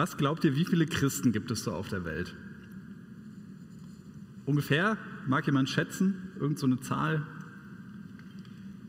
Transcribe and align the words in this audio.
Was 0.00 0.16
glaubt 0.16 0.44
ihr, 0.44 0.56
wie 0.56 0.64
viele 0.64 0.86
Christen 0.86 1.30
gibt 1.30 1.50
es 1.50 1.62
so 1.64 1.72
auf 1.72 1.90
der 1.90 2.06
Welt? 2.06 2.34
Ungefähr, 4.46 4.96
mag 5.26 5.44
jemand 5.44 5.68
schätzen, 5.68 6.32
irgend 6.40 6.58
so 6.58 6.64
eine 6.64 6.80
Zahl? 6.80 7.26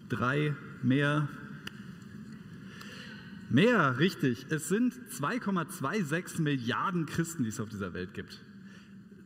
Drei, 0.08 0.56
mehr? 0.82 1.28
Mehr, 3.50 4.00
richtig. 4.00 4.46
Es 4.52 4.70
sind 4.70 4.94
2,26 4.94 6.42
Milliarden 6.44 7.06
Christen, 7.08 7.44
die 7.44 7.50
es 7.50 7.60
auf 7.60 7.68
dieser 7.68 7.94
Welt 7.94 8.14
gibt. 8.14 8.42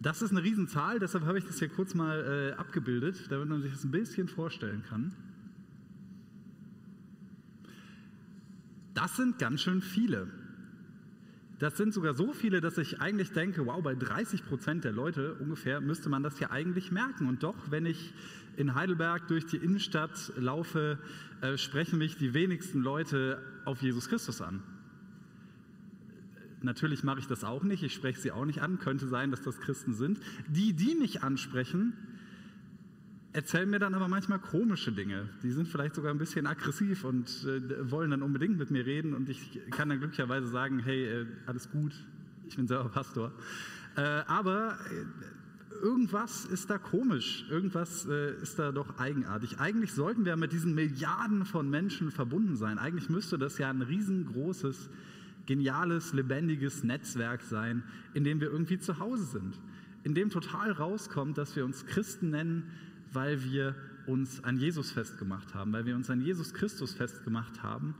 Das 0.01 0.23
ist 0.23 0.31
eine 0.31 0.41
Riesenzahl, 0.41 0.97
deshalb 0.97 1.25
habe 1.25 1.37
ich 1.37 1.45
das 1.45 1.59
hier 1.59 1.69
kurz 1.69 1.93
mal 1.93 2.53
äh, 2.55 2.59
abgebildet, 2.59 3.27
damit 3.29 3.47
man 3.47 3.61
sich 3.61 3.71
das 3.73 3.83
ein 3.83 3.91
bisschen 3.91 4.27
vorstellen 4.27 4.81
kann. 4.89 5.13
Das 8.95 9.15
sind 9.17 9.37
ganz 9.37 9.61
schön 9.61 9.83
viele. 9.83 10.44
Das 11.59 11.77
sind 11.77 11.93
sogar 11.93 12.13
so 12.13 12.33
viele, 12.33 12.59
dass 12.59 12.77
ich 12.77 12.99
eigentlich 12.99 13.31
denke, 13.31 13.65
wow, 13.65 13.81
bei 13.81 13.95
30 13.95 14.45
Prozent 14.45 14.83
der 14.83 14.91
Leute 14.91 15.35
ungefähr 15.35 15.79
müsste 15.79 16.09
man 16.09 16.21
das 16.21 16.39
ja 16.39 16.51
eigentlich 16.51 16.91
merken. 16.91 17.27
Und 17.27 17.43
doch, 17.43 17.55
wenn 17.69 17.85
ich 17.85 18.13
in 18.57 18.75
Heidelberg 18.75 19.27
durch 19.27 19.45
die 19.45 19.57
Innenstadt 19.57 20.33
laufe, 20.37 20.99
äh, 21.41 21.57
sprechen 21.57 21.97
mich 21.97 22.17
die 22.17 22.33
wenigsten 22.33 22.81
Leute 22.81 23.41
auf 23.63 23.81
Jesus 23.81 24.09
Christus 24.09 24.41
an. 24.41 24.63
Natürlich 26.61 27.03
mache 27.03 27.19
ich 27.19 27.27
das 27.27 27.43
auch 27.43 27.63
nicht, 27.63 27.83
ich 27.83 27.93
spreche 27.93 28.19
sie 28.19 28.31
auch 28.31 28.45
nicht 28.45 28.61
an, 28.61 28.79
könnte 28.79 29.07
sein, 29.07 29.31
dass 29.31 29.41
das 29.43 29.59
Christen 29.59 29.93
sind. 29.93 30.19
Die, 30.47 30.73
die 30.73 30.95
mich 30.95 31.23
ansprechen, 31.23 31.93
erzählen 33.35 33.69
mir 33.69 33.79
dann 33.79 33.93
aber 33.93 34.07
manchmal 34.07 34.39
komische 34.39 34.93
Dinge. 34.93 35.27
Die 35.43 35.51
sind 35.51 35.67
vielleicht 35.67 35.95
sogar 35.95 36.11
ein 36.11 36.17
bisschen 36.17 36.47
aggressiv 36.47 37.03
und 37.03 37.27
äh, 37.45 37.91
wollen 37.91 38.11
dann 38.11 38.21
unbedingt 38.21 38.57
mit 38.57 38.71
mir 38.71 38.85
reden 38.85 39.13
und 39.13 39.27
ich 39.29 39.59
kann 39.71 39.89
dann 39.89 39.99
glücklicherweise 39.99 40.47
sagen, 40.47 40.79
hey, 40.79 41.05
äh, 41.05 41.25
alles 41.45 41.69
gut, 41.69 41.91
ich 42.47 42.55
bin 42.55 42.65
selber 42.65 42.87
Pastor. 42.87 43.33
Äh, 43.97 44.01
aber 44.01 44.77
äh, 44.89 45.83
irgendwas 45.83 46.45
ist 46.45 46.69
da 46.69 46.77
komisch, 46.77 47.45
irgendwas 47.49 48.05
äh, 48.05 48.41
ist 48.41 48.57
da 48.57 48.71
doch 48.71 48.99
eigenartig. 48.99 49.59
Eigentlich 49.59 49.91
sollten 49.91 50.23
wir 50.23 50.37
mit 50.37 50.53
diesen 50.53 50.73
Milliarden 50.73 51.45
von 51.45 51.69
Menschen 51.69 52.11
verbunden 52.11 52.55
sein. 52.55 52.77
Eigentlich 52.77 53.09
müsste 53.09 53.37
das 53.37 53.57
ja 53.57 53.69
ein 53.69 53.81
riesengroßes, 53.81 54.89
geniales, 55.45 56.13
lebendiges 56.13 56.85
Netzwerk 56.85 57.41
sein, 57.41 57.83
in 58.13 58.23
dem 58.23 58.39
wir 58.39 58.49
irgendwie 58.49 58.79
zu 58.79 58.97
Hause 58.99 59.25
sind. 59.25 59.59
In 60.03 60.15
dem 60.15 60.29
total 60.29 60.71
rauskommt, 60.71 61.37
dass 61.37 61.57
wir 61.57 61.65
uns 61.65 61.85
Christen 61.85 62.29
nennen, 62.29 62.71
weil 63.13 63.43
wir 63.43 63.75
uns 64.07 64.43
an 64.43 64.57
Jesus 64.57 64.91
festgemacht 64.91 65.53
haben, 65.53 65.73
weil 65.73 65.85
wir 65.85 65.95
uns 65.95 66.09
an 66.09 66.21
Jesus 66.21 66.53
Christus 66.53 66.93
festgemacht 66.93 67.63
haben 67.63 67.95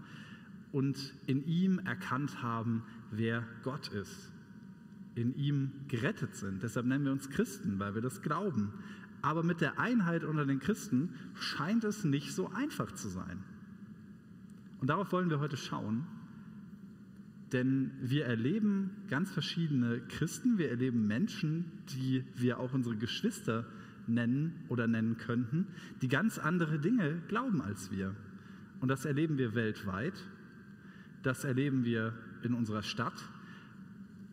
und 0.71 1.13
in 1.25 1.45
ihm 1.45 1.79
erkannt 1.79 2.41
haben, 2.41 2.83
wer 3.11 3.43
Gott 3.63 3.87
ist, 3.89 4.31
in 5.15 5.35
ihm 5.35 5.71
gerettet 5.87 6.35
sind. 6.35 6.63
Deshalb 6.63 6.85
nennen 6.85 7.05
wir 7.05 7.11
uns 7.11 7.29
Christen, 7.29 7.79
weil 7.79 7.95
wir 7.95 8.01
das 8.01 8.21
glauben. 8.21 8.73
Aber 9.21 9.41
mit 9.41 9.61
der 9.61 9.79
Einheit 9.79 10.23
unter 10.23 10.45
den 10.45 10.59
Christen 10.59 11.13
scheint 11.33 11.83
es 11.83 12.03
nicht 12.03 12.33
so 12.33 12.51
einfach 12.51 12.91
zu 12.91 13.07
sein. 13.09 13.43
Und 14.81 14.89
darauf 14.89 15.11
wollen 15.11 15.29
wir 15.29 15.39
heute 15.39 15.57
schauen, 15.57 16.05
denn 17.51 17.91
wir 18.01 18.25
erleben 18.25 18.91
ganz 19.09 19.31
verschiedene 19.31 20.01
Christen, 20.01 20.57
wir 20.57 20.69
erleben 20.69 21.07
Menschen, 21.07 21.71
die 21.89 22.23
wir 22.35 22.59
auch 22.59 22.73
unsere 22.73 22.97
Geschwister 22.97 23.65
nennen 24.07 24.63
oder 24.69 24.87
nennen 24.87 25.17
könnten, 25.17 25.67
die 26.01 26.07
ganz 26.07 26.37
andere 26.37 26.79
Dinge 26.79 27.21
glauben 27.27 27.61
als 27.61 27.91
wir. 27.91 28.15
Und 28.81 28.89
das 28.89 29.05
erleben 29.05 29.37
wir 29.37 29.55
weltweit, 29.55 30.13
das 31.23 31.43
erleben 31.43 31.85
wir 31.85 32.13
in 32.43 32.53
unserer 32.53 32.83
Stadt, 32.83 33.29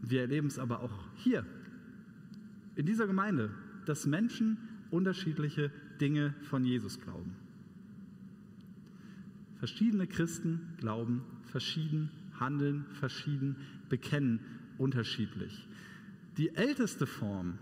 wir 0.03 0.21
erleben 0.21 0.49
es 0.49 0.59
aber 0.59 0.81
auch 0.81 1.09
hier, 1.15 1.47
in 2.75 2.87
dieser 2.87 3.07
Gemeinde, 3.07 3.51
dass 3.87 4.07
Menschen 4.07 4.57
unterschiedliche 4.91 5.71
Dinge 6.01 6.35
von 6.43 6.65
Jesus 6.65 7.01
glauben. 7.01 7.35
Verschiedene 9.59 10.07
Christen 10.07 10.61
glauben 10.79 11.23
verschieden, 11.45 12.11
handeln 12.41 12.85
verschieden, 12.95 13.57
bekennen 13.89 14.41
unterschiedlich. 14.79 15.69
Die 16.37 16.55
älteste 16.57 17.07
Form 17.07 17.59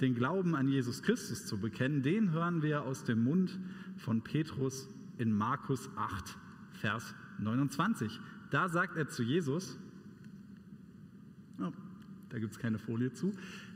den 0.00 0.14
Glauben 0.14 0.54
an 0.54 0.68
Jesus 0.68 1.02
Christus 1.02 1.46
zu 1.46 1.58
bekennen, 1.58 2.02
den 2.02 2.30
hören 2.32 2.62
wir 2.62 2.82
aus 2.82 3.04
dem 3.04 3.24
Mund 3.24 3.58
von 3.96 4.22
Petrus 4.22 4.88
in 5.18 5.32
Markus 5.32 5.90
8, 5.96 6.36
Vers 6.74 7.14
29. 7.38 8.20
Da 8.50 8.68
sagt 8.68 8.96
er 8.96 9.08
zu 9.08 9.22
Jesus, 9.22 9.78
oh, 11.60 11.72
da 12.30 12.38
gibt 12.38 12.52
es 12.52 12.58
keine 12.58 12.78
Folie 12.78 13.12
zu, 13.12 13.32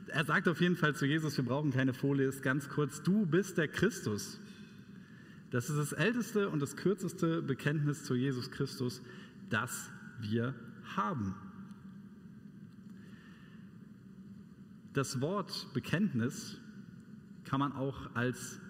er 0.08 0.24
sagt 0.24 0.48
auf 0.48 0.60
jeden 0.60 0.76
Fall 0.76 0.94
zu 0.94 1.06
Jesus, 1.06 1.36
wir 1.36 1.44
brauchen 1.44 1.70
keine 1.70 1.94
Folie, 1.94 2.26
ist 2.26 2.42
ganz 2.42 2.68
kurz, 2.68 3.02
du 3.02 3.26
bist 3.26 3.58
der 3.58 3.68
Christus. 3.68 4.40
Das 5.50 5.68
ist 5.68 5.76
das 5.76 5.92
älteste 5.92 6.48
und 6.48 6.60
das 6.60 6.76
kürzeste 6.76 7.42
Bekenntnis 7.42 8.04
zu 8.04 8.14
Jesus 8.14 8.50
Christus, 8.50 9.02
das 9.50 9.90
wir 10.20 10.54
haben. 10.96 11.34
Das 14.92 15.22
Wort 15.22 15.68
Bekenntnis 15.72 16.60
kann 17.44 17.60
man 17.60 17.72
auch 17.72 18.14
als 18.14 18.60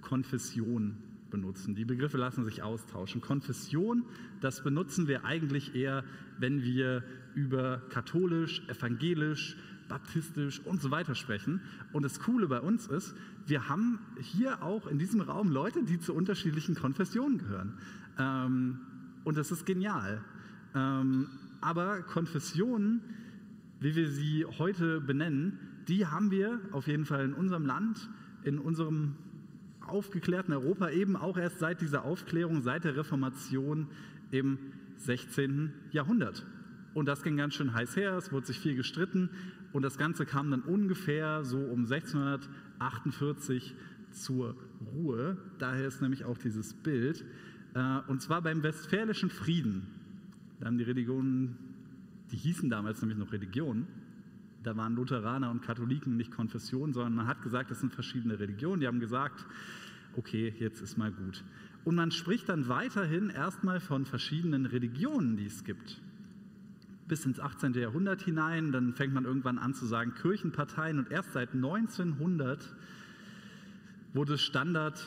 Konfession 0.00 0.96
benutzen. 1.30 1.74
Die 1.74 1.84
Begriffe 1.84 2.18
lassen 2.18 2.44
sich 2.44 2.62
austauschen. 2.62 3.20
Konfession, 3.20 4.04
das 4.40 4.64
benutzen 4.64 5.06
wir 5.06 5.24
eigentlich 5.24 5.74
eher, 5.74 6.04
wenn 6.38 6.62
wir 6.62 7.04
über 7.34 7.78
katholisch, 7.90 8.66
evangelisch, 8.68 9.56
baptistisch 9.88 10.60
und 10.60 10.82
so 10.82 10.90
weiter 10.90 11.14
sprechen. 11.14 11.60
Und 11.92 12.02
das 12.02 12.18
Coole 12.20 12.48
bei 12.48 12.60
uns 12.60 12.88
ist, 12.88 13.14
wir 13.46 13.68
haben 13.68 14.00
hier 14.20 14.62
auch 14.62 14.86
in 14.86 14.98
diesem 14.98 15.20
Raum 15.20 15.50
Leute, 15.50 15.84
die 15.84 15.98
zu 15.98 16.14
unterschiedlichen 16.14 16.74
Konfessionen 16.74 17.38
gehören. 17.38 17.78
Ähm, 18.18 18.80
und 19.24 19.36
das 19.36 19.52
ist 19.52 19.64
genial. 19.64 20.22
Ähm, 20.74 21.28
aber 21.60 22.02
Konfessionen, 22.02 23.00
wie 23.80 23.94
wir 23.94 24.10
sie 24.10 24.44
heute 24.44 25.00
benennen, 25.00 25.67
die 25.88 26.06
haben 26.06 26.30
wir 26.30 26.60
auf 26.72 26.86
jeden 26.86 27.04
Fall 27.06 27.24
in 27.24 27.32
unserem 27.34 27.66
Land, 27.66 28.08
in 28.44 28.58
unserem 28.58 29.16
aufgeklärten 29.80 30.52
Europa 30.52 30.90
eben 30.90 31.16
auch 31.16 31.38
erst 31.38 31.58
seit 31.58 31.80
dieser 31.80 32.04
Aufklärung, 32.04 32.60
seit 32.62 32.84
der 32.84 32.96
Reformation 32.96 33.88
im 34.30 34.58
16. 34.96 35.72
Jahrhundert. 35.90 36.46
Und 36.94 37.06
das 37.06 37.22
ging 37.22 37.36
ganz 37.36 37.54
schön 37.54 37.72
heiß 37.72 37.96
her, 37.96 38.16
es 38.16 38.32
wurde 38.32 38.46
sich 38.46 38.58
viel 38.58 38.74
gestritten 38.74 39.30
und 39.72 39.82
das 39.82 39.98
Ganze 39.98 40.26
kam 40.26 40.50
dann 40.50 40.62
ungefähr 40.62 41.44
so 41.44 41.58
um 41.58 41.84
1648 41.84 43.74
zur 44.10 44.56
Ruhe. 44.94 45.36
Daher 45.58 45.86
ist 45.86 46.02
nämlich 46.02 46.24
auch 46.24 46.38
dieses 46.38 46.74
Bild. 46.74 47.24
Äh, 47.74 48.00
und 48.08 48.22
zwar 48.22 48.42
beim 48.42 48.62
Westfälischen 48.62 49.30
Frieden. 49.30 49.86
Da 50.58 50.66
haben 50.66 50.78
die 50.78 50.84
Religionen, 50.84 51.56
die 52.32 52.36
hießen 52.36 52.70
damals 52.70 53.00
nämlich 53.00 53.18
noch 53.18 53.32
Religionen, 53.32 53.86
da 54.62 54.76
waren 54.76 54.94
Lutheraner 54.96 55.50
und 55.50 55.62
Katholiken 55.62 56.16
nicht 56.16 56.30
Konfessionen, 56.30 56.92
sondern 56.92 57.14
man 57.14 57.26
hat 57.26 57.42
gesagt, 57.42 57.70
das 57.70 57.80
sind 57.80 57.92
verschiedene 57.92 58.38
Religionen. 58.38 58.80
Die 58.80 58.86
haben 58.86 59.00
gesagt, 59.00 59.46
okay, 60.16 60.52
jetzt 60.58 60.80
ist 60.80 60.98
mal 60.98 61.12
gut. 61.12 61.44
Und 61.84 61.94
man 61.94 62.10
spricht 62.10 62.48
dann 62.48 62.68
weiterhin 62.68 63.30
erstmal 63.30 63.80
von 63.80 64.04
verschiedenen 64.04 64.66
Religionen, 64.66 65.36
die 65.36 65.46
es 65.46 65.64
gibt. 65.64 66.00
Bis 67.06 67.24
ins 67.24 67.40
18. 67.40 67.72
Jahrhundert 67.74 68.22
hinein, 68.22 68.72
dann 68.72 68.92
fängt 68.92 69.14
man 69.14 69.24
irgendwann 69.24 69.58
an 69.58 69.74
zu 69.74 69.86
sagen 69.86 70.12
Kirchenparteien 70.14 70.98
und 70.98 71.10
erst 71.10 71.32
seit 71.32 71.54
1900 71.54 72.74
wurde 74.12 74.36
Standard 74.36 75.00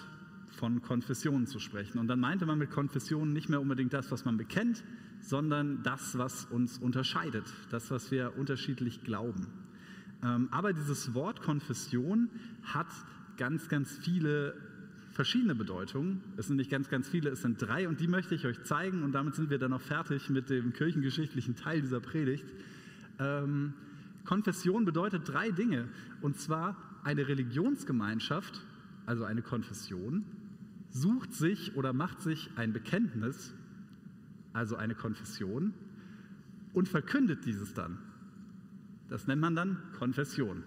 von 0.51 0.81
Konfessionen 0.81 1.47
zu 1.47 1.59
sprechen. 1.59 1.99
Und 1.99 2.07
dann 2.07 2.19
meinte 2.19 2.45
man 2.45 2.57
mit 2.57 2.71
Konfessionen 2.71 3.33
nicht 3.33 3.49
mehr 3.49 3.61
unbedingt 3.61 3.93
das, 3.93 4.11
was 4.11 4.25
man 4.25 4.37
bekennt, 4.37 4.83
sondern 5.21 5.83
das, 5.83 6.17
was 6.17 6.45
uns 6.45 6.77
unterscheidet, 6.77 7.45
das, 7.69 7.91
was 7.91 8.11
wir 8.11 8.37
unterschiedlich 8.37 9.03
glauben. 9.03 9.47
Ähm, 10.23 10.49
aber 10.51 10.73
dieses 10.73 11.13
Wort 11.13 11.41
Konfession 11.41 12.29
hat 12.63 12.87
ganz, 13.37 13.69
ganz 13.69 13.97
viele 13.97 14.55
verschiedene 15.11 15.55
Bedeutungen. 15.55 16.21
Es 16.37 16.47
sind 16.47 16.55
nicht 16.55 16.71
ganz, 16.71 16.89
ganz 16.89 17.07
viele, 17.09 17.29
es 17.29 17.41
sind 17.41 17.61
drei 17.61 17.87
und 17.87 17.99
die 17.99 18.07
möchte 18.07 18.35
ich 18.35 18.45
euch 18.45 18.63
zeigen 18.63 19.03
und 19.03 19.11
damit 19.11 19.35
sind 19.35 19.49
wir 19.49 19.57
dann 19.57 19.73
auch 19.73 19.81
fertig 19.81 20.29
mit 20.29 20.49
dem 20.49 20.73
kirchengeschichtlichen 20.73 21.55
Teil 21.55 21.81
dieser 21.81 21.99
Predigt. 21.99 22.45
Ähm, 23.19 23.73
Konfession 24.25 24.85
bedeutet 24.85 25.27
drei 25.27 25.51
Dinge 25.51 25.89
und 26.21 26.37
zwar 26.39 26.77
eine 27.03 27.27
Religionsgemeinschaft, 27.27 28.61
also 29.05 29.23
eine 29.23 29.41
Konfession, 29.41 30.23
sucht 30.91 31.33
sich 31.33 31.75
oder 31.75 31.93
macht 31.93 32.21
sich 32.21 32.51
ein 32.55 32.73
Bekenntnis 32.73 33.53
also 34.53 34.75
eine 34.75 34.95
Konfession, 34.95 35.73
und 36.73 36.87
verkündet 36.87 37.45
dieses 37.45 37.73
dann. 37.73 37.97
Das 39.09 39.27
nennt 39.27 39.41
man 39.41 39.55
dann 39.55 39.77
Konfession. 39.97 40.63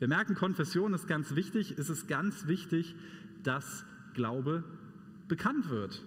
Wir 0.00 0.08
merken, 0.08 0.34
Konfession 0.34 0.92
ist 0.92 1.06
ganz 1.06 1.36
wichtig. 1.36 1.78
Es 1.78 1.88
ist 1.88 2.08
ganz 2.08 2.48
wichtig, 2.48 2.96
dass 3.44 3.84
Glaube 4.14 4.64
bekannt 5.28 5.70
wird. 5.70 6.02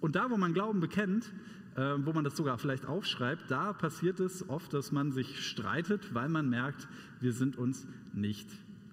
Und 0.00 0.14
da, 0.14 0.30
wo 0.30 0.36
man 0.36 0.52
Glauben 0.52 0.80
bekennt, 0.80 1.32
äh, 1.74 1.94
wo 2.04 2.12
man 2.12 2.24
das 2.24 2.36
sogar 2.36 2.58
vielleicht 2.58 2.84
aufschreibt, 2.84 3.50
da 3.50 3.72
passiert 3.72 4.20
es 4.20 4.46
oft, 4.48 4.74
dass 4.74 4.92
man 4.92 5.12
sich 5.12 5.46
streitet, 5.46 6.12
weil 6.12 6.28
man 6.28 6.50
merkt, 6.50 6.86
wir 7.20 7.32
sind 7.32 7.56
uns 7.56 7.86
nicht 8.12 8.48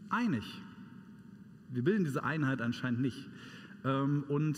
einig. 0.10 0.62
Wir 1.70 1.84
bilden 1.84 2.06
diese 2.06 2.24
Einheit 2.24 2.62
anscheinend 2.62 3.02
nicht. 3.02 3.28
Ähm, 3.84 4.24
und 4.28 4.58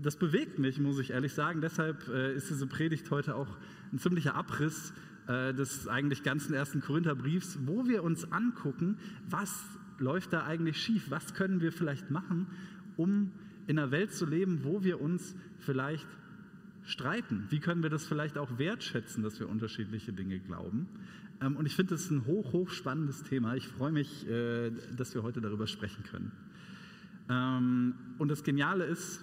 das 0.00 0.16
bewegt 0.16 0.58
mich, 0.58 0.78
muss 0.78 0.98
ich 0.98 1.10
ehrlich 1.10 1.34
sagen. 1.34 1.60
Deshalb 1.60 2.08
äh, 2.08 2.34
ist 2.34 2.50
diese 2.50 2.66
Predigt 2.66 3.10
heute 3.10 3.34
auch 3.34 3.48
ein 3.92 3.98
ziemlicher 3.98 4.34
Abriss 4.34 4.92
äh, 5.28 5.52
des 5.54 5.88
eigentlich 5.88 6.22
ganzen 6.22 6.54
ersten 6.54 6.80
Korintherbriefs, 6.80 7.58
wo 7.66 7.86
wir 7.86 8.02
uns 8.02 8.30
angucken, 8.32 8.96
was 9.28 9.64
läuft 9.98 10.32
da 10.32 10.44
eigentlich 10.44 10.82
schief, 10.82 11.10
was 11.10 11.34
können 11.34 11.60
wir 11.60 11.72
vielleicht 11.72 12.10
machen, 12.10 12.46
um 12.96 13.30
in 13.66 13.78
einer 13.78 13.90
Welt 13.90 14.12
zu 14.12 14.26
leben, 14.26 14.64
wo 14.64 14.82
wir 14.82 15.00
uns 15.00 15.36
vielleicht 15.60 16.08
streiten. 16.84 17.46
Wie 17.50 17.60
können 17.60 17.82
wir 17.82 17.90
das 17.90 18.06
vielleicht 18.06 18.38
auch 18.38 18.58
wertschätzen, 18.58 19.22
dass 19.22 19.38
wir 19.38 19.48
unterschiedliche 19.48 20.12
Dinge 20.12 20.40
glauben? 20.40 20.88
Ähm, 21.42 21.56
und 21.56 21.66
ich 21.66 21.74
finde 21.74 21.94
das 21.94 22.10
ein 22.10 22.26
hoch, 22.26 22.52
hoch 22.52 22.70
spannendes 22.70 23.22
Thema. 23.22 23.54
Ich 23.54 23.68
freue 23.68 23.92
mich, 23.92 24.28
äh, 24.28 24.70
dass 24.96 25.14
wir 25.14 25.22
heute 25.22 25.40
darüber 25.40 25.66
sprechen 25.66 26.04
können. 26.04 26.32
Ähm, 27.28 27.94
und 28.18 28.28
das 28.28 28.42
Geniale 28.42 28.84
ist, 28.84 29.22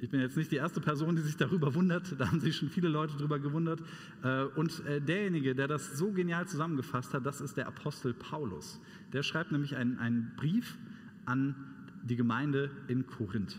ich 0.00 0.10
bin 0.10 0.20
jetzt 0.20 0.36
nicht 0.36 0.50
die 0.50 0.56
erste 0.56 0.80
Person, 0.80 1.16
die 1.16 1.22
sich 1.22 1.36
darüber 1.36 1.74
wundert, 1.74 2.18
da 2.20 2.28
haben 2.28 2.40
sich 2.40 2.56
schon 2.56 2.68
viele 2.68 2.88
Leute 2.88 3.14
darüber 3.16 3.38
gewundert. 3.38 3.80
Äh, 4.22 4.44
und 4.44 4.84
äh, 4.86 5.00
derjenige, 5.00 5.54
der 5.54 5.68
das 5.68 5.96
so 5.96 6.12
genial 6.12 6.46
zusammengefasst 6.46 7.14
hat, 7.14 7.24
das 7.24 7.40
ist 7.40 7.56
der 7.56 7.66
Apostel 7.68 8.14
Paulus. 8.14 8.80
Der 9.12 9.22
schreibt 9.22 9.52
nämlich 9.52 9.76
einen, 9.76 9.98
einen 9.98 10.32
Brief 10.36 10.76
an 11.24 11.54
die 12.02 12.16
Gemeinde 12.16 12.70
in 12.88 13.06
Korinth, 13.06 13.58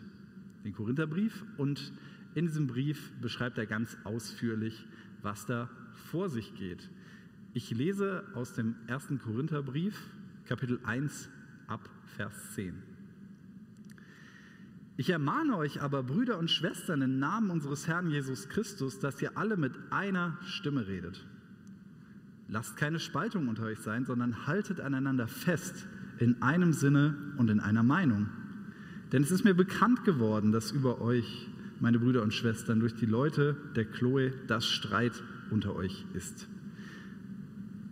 den 0.63 0.74
Korintherbrief. 0.74 1.44
Und 1.57 1.94
in 2.36 2.45
diesem 2.45 2.68
Brief 2.68 3.12
beschreibt 3.21 3.57
er 3.57 3.65
ganz 3.65 3.97
ausführlich, 4.03 4.86
was 5.24 5.45
da 5.45 5.69
vor 5.94 6.30
sich 6.30 6.53
geht. 6.56 6.89
Ich 7.57 7.72
lese 7.72 8.25
aus 8.34 8.52
dem 8.52 8.75
ersten 8.86 9.18
Korintherbrief, 9.18 9.98
Kapitel 10.46 10.78
1 10.84 11.30
ab 11.68 11.90
Vers 12.18 12.34
10. 12.56 12.74
Ich 14.98 15.10
ermahne 15.10 15.56
euch 15.56 15.81
aber, 15.81 16.04
Brüder 16.04 16.38
und 16.38 16.52
Schwestern, 16.52 17.02
im 17.02 17.18
Namen 17.18 17.50
unseres 17.50 17.88
Herrn 17.88 18.10
Jesus 18.10 18.50
Christus, 18.50 19.00
dass 19.00 19.22
ihr 19.22 19.38
alle 19.38 19.56
mit 19.56 19.72
einer 19.90 20.38
Stimme 20.42 20.86
redet. 20.86 21.25
Lasst 22.50 22.75
keine 22.75 23.00
Spaltung 23.00 23.48
unter 23.48 23.63
euch 23.63 23.80
sein, 23.80 24.04
sondern 24.04 24.48
haltet 24.48 24.81
aneinander 24.81 25.30
fest 25.30 25.88
in 26.19 26.42
einem 26.42 26.74
Sinne 26.74 27.16
und 27.38 27.50
in 27.50 27.62
einer 27.62 27.84
Meinung. 27.84 28.28
Denn 29.13 29.24
es 29.24 29.31
ist 29.31 29.46
mir 29.46 29.56
bekannt 29.56 30.04
geworden, 30.04 30.52
dass 30.52 30.74
über 30.74 31.00
euch, 31.00 31.48
meine 31.80 32.00
Brüder 32.00 32.22
und 32.22 32.34
Schwestern, 32.34 32.81
durch 32.81 32.96
die 32.96 33.06
Leute 33.06 33.56
der 33.78 33.86
Chloe 33.86 34.34
das 34.48 34.68
Streit 34.68 35.24
unter 35.52 35.74
euch 35.74 36.06
ist. 36.13 36.50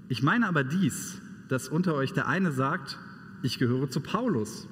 Ich 0.10 0.24
meine 0.24 0.48
aber 0.48 0.64
dies, 0.64 1.22
dass 1.48 1.68
unter 1.68 1.96
euch 1.96 2.14
der 2.14 2.28
eine 2.28 2.52
sagt, 2.52 2.98
ich 3.42 3.60
gehöre 3.60 3.90
zu 3.90 4.02
Paulus, 4.02 4.68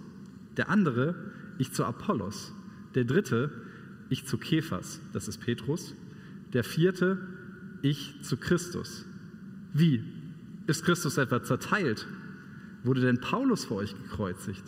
der 0.57 0.69
andere, 0.69 1.15
ich 1.57 1.71
zu 1.71 1.85
Apollos, 1.85 2.53
der 2.95 3.05
dritte, 3.05 3.51
ich 4.09 4.25
zu 4.25 4.37
Kephas, 4.37 4.99
das 5.13 5.27
ist 5.27 5.39
Petrus, 5.39 5.95
der 6.53 6.63
vierte, 6.63 7.17
ich 7.81 8.21
zu 8.21 8.37
Christus. 8.37 9.05
Wie? 9.73 10.03
Ist 10.67 10.83
Christus 10.85 11.17
etwa 11.17 11.43
zerteilt? 11.43 12.07
Wurde 12.83 13.01
denn 13.01 13.21
Paulus 13.21 13.65
vor 13.65 13.77
euch 13.77 13.95
gekreuzigt? 13.95 14.63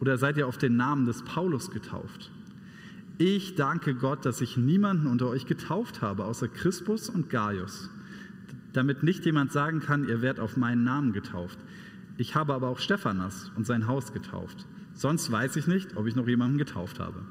Oder 0.00 0.18
seid 0.18 0.36
ihr 0.36 0.46
auf 0.46 0.58
den 0.58 0.76
Namen 0.76 1.06
des 1.06 1.22
Paulus 1.22 1.70
getauft? 1.70 2.30
Ich 3.18 3.54
danke 3.54 3.94
Gott, 3.94 4.26
dass 4.26 4.42
ich 4.42 4.58
niemanden 4.58 5.06
unter 5.06 5.28
euch 5.28 5.46
getauft 5.46 6.02
habe, 6.02 6.24
außer 6.24 6.48
Crispus 6.48 7.08
und 7.08 7.30
Gaius, 7.30 7.88
damit 8.76 9.02
nicht 9.02 9.24
jemand 9.24 9.52
sagen 9.52 9.80
kann, 9.80 10.08
ihr 10.08 10.22
werdet 10.22 10.40
auf 10.40 10.56
meinen 10.56 10.84
Namen 10.84 11.12
getauft. 11.12 11.58
Ich 12.18 12.34
habe 12.34 12.54
aber 12.54 12.68
auch 12.68 12.78
Stephanas 12.78 13.50
und 13.56 13.66
sein 13.66 13.86
Haus 13.86 14.12
getauft. 14.12 14.66
Sonst 14.94 15.30
weiß 15.30 15.56
ich 15.56 15.66
nicht, 15.66 15.96
ob 15.96 16.06
ich 16.06 16.16
noch 16.16 16.26
jemanden 16.26 16.58
getauft 16.58 17.00
habe. 17.00 17.22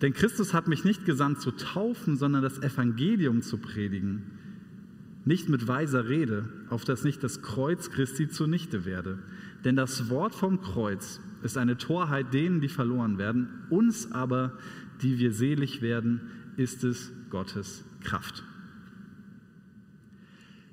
Denn 0.00 0.14
Christus 0.14 0.54
hat 0.54 0.66
mich 0.66 0.84
nicht 0.84 1.04
gesandt 1.04 1.40
zu 1.40 1.50
taufen, 1.50 2.16
sondern 2.16 2.42
das 2.42 2.58
Evangelium 2.62 3.42
zu 3.42 3.58
predigen. 3.58 4.22
Nicht 5.26 5.50
mit 5.50 5.68
weiser 5.68 6.08
Rede, 6.08 6.48
auf 6.70 6.84
dass 6.84 7.04
nicht 7.04 7.22
das 7.22 7.42
Kreuz 7.42 7.90
Christi 7.90 8.28
zunichte 8.28 8.86
werde. 8.86 9.18
Denn 9.64 9.76
das 9.76 10.08
Wort 10.08 10.34
vom 10.34 10.62
Kreuz 10.62 11.20
ist 11.42 11.58
eine 11.58 11.76
Torheit 11.76 12.32
denen, 12.32 12.62
die 12.62 12.68
verloren 12.68 13.18
werden. 13.18 13.48
Uns 13.68 14.10
aber, 14.12 14.56
die 15.02 15.18
wir 15.18 15.32
selig 15.32 15.82
werden, 15.82 16.22
ist 16.56 16.84
es 16.84 17.12
Gottes 17.28 17.84
Kraft. 18.02 18.42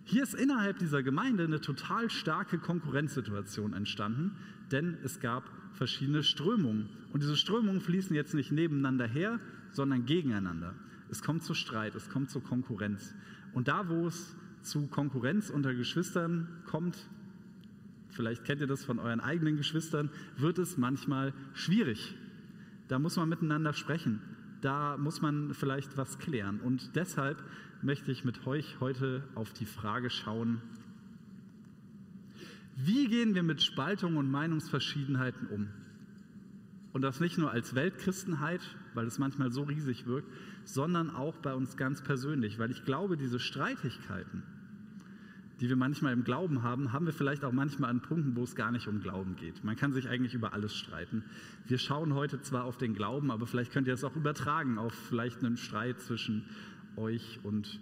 Hier 0.09 0.24
ist 0.24 0.36
innerhalb 0.36 0.80
dieser 0.80 1.04
Gemeinde 1.04 1.44
eine 1.44 1.59
total 1.59 2.09
starke 2.09 2.59
Konkurrenzsituation 2.59 3.74
entstanden, 3.74 4.38
denn 4.71 4.98
es 5.04 5.19
gab 5.19 5.44
verschiedene 5.74 6.24
Strömungen. 6.24 6.88
Und 7.12 7.24
diese 7.24 7.36
Strömungen 7.36 7.81
fließen 7.81 8.15
jetzt 8.15 8.33
nicht 8.33 8.54
nebeneinander 8.54 9.06
her, 9.06 9.42
sondern 9.74 10.06
gegeneinander. 10.06 10.74
Es 11.09 11.21
kommt 11.21 11.44
zu 11.44 11.54
Streit, 11.54 11.94
es 11.94 12.09
kommt 12.09 12.30
zu 12.30 12.39
Konkurrenz. 12.39 13.13
Und 13.51 13.68
da, 13.68 13.89
wo 13.89 14.07
es 14.07 14.33
zu 14.62 14.88
Konkurrenz 14.88 15.50
unter 15.50 15.74
Geschwistern 15.75 16.48
kommt, 16.65 16.98
vielleicht 18.07 18.45
kennt 18.45 18.62
ihr 18.62 18.68
das 18.68 18.86
von 18.86 19.00
euren 19.00 19.19
eigenen 19.19 19.57
Geschwistern, 19.57 20.09
wird 20.38 20.57
es 20.57 20.77
manchmal 20.77 21.33
schwierig. 21.54 22.15
Da 22.88 22.98
muss 22.98 23.18
man 23.18 23.27
miteinander 23.27 23.74
sprechen. 23.74 24.21
Da 24.62 24.98
muss 24.98 25.21
man 25.21 25.54
vielleicht 25.54 25.98
was 25.98 26.19
klären. 26.19 26.59
Und 26.59 26.95
deshalb 26.95 27.44
möchte 27.81 28.12
ich 28.12 28.25
mit 28.25 28.48
euch 28.48 28.80
heute 28.80 29.24
auf 29.36 29.54
die 29.54 29.65
Frage 29.65 30.09
schauen, 30.09 30.62
wie 32.75 33.07
gehen 33.07 33.33
wir 33.33 33.44
mit 33.44 33.63
Spaltungen 33.63 34.18
und 34.18 34.30
Meinungsverschiedenheiten 34.30 35.48
um? 35.48 35.68
Und 36.94 37.01
das 37.01 37.19
nicht 37.19 37.38
nur 37.38 37.51
als 37.51 37.75
Weltchristenheit, 37.75 38.62
weil 38.94 39.07
es 39.07 39.19
manchmal 39.19 39.51
so 39.51 39.63
riesig 39.63 40.06
wirkt, 40.06 40.31
sondern 40.63 41.09
auch 41.09 41.38
bei 41.38 41.54
uns 41.54 41.77
ganz 41.77 42.04
persönlich, 42.04 42.59
weil 42.59 42.71
ich 42.71 42.86
glaube, 42.86 43.18
diese 43.18 43.39
Streitigkeiten, 43.39 44.44
die 45.59 45.69
wir 45.69 45.75
manchmal 45.75 46.13
im 46.13 46.24
Glauben 46.24 46.62
haben, 46.62 46.94
haben 46.94 47.06
wir 47.06 47.13
vielleicht 47.13 47.44
auch 47.44 47.51
manchmal 47.51 47.89
an 47.89 48.01
Punkten, 48.01 48.36
wo 48.36 48.44
es 48.44 48.56
gar 48.56 48.71
nicht 48.71 48.88
um 48.88 49.01
Glauben 49.01 49.36
geht. 49.36 49.63
Man 49.63 49.75
kann 49.75 49.92
sich 49.92 50.07
eigentlich 50.07 50.36
über 50.36 50.54
alles 50.54 50.75
streiten. 50.75 51.24
Wir 51.65 51.80
schauen 51.80 52.13
heute 52.13 52.42
zwar 52.42 52.63
auf 52.63 52.77
den 52.77 52.94
Glauben, 52.94 53.31
aber 53.31 53.48
vielleicht 53.48 53.71
könnt 53.71 53.88
ihr 53.88 53.94
es 53.94 54.04
auch 54.04 54.15
übertragen 54.15 54.77
auf 54.77 54.94
vielleicht 54.94 55.44
einen 55.44 55.57
Streit 55.57 56.00
zwischen 56.00 56.45
euch 56.95 57.39
und 57.44 57.80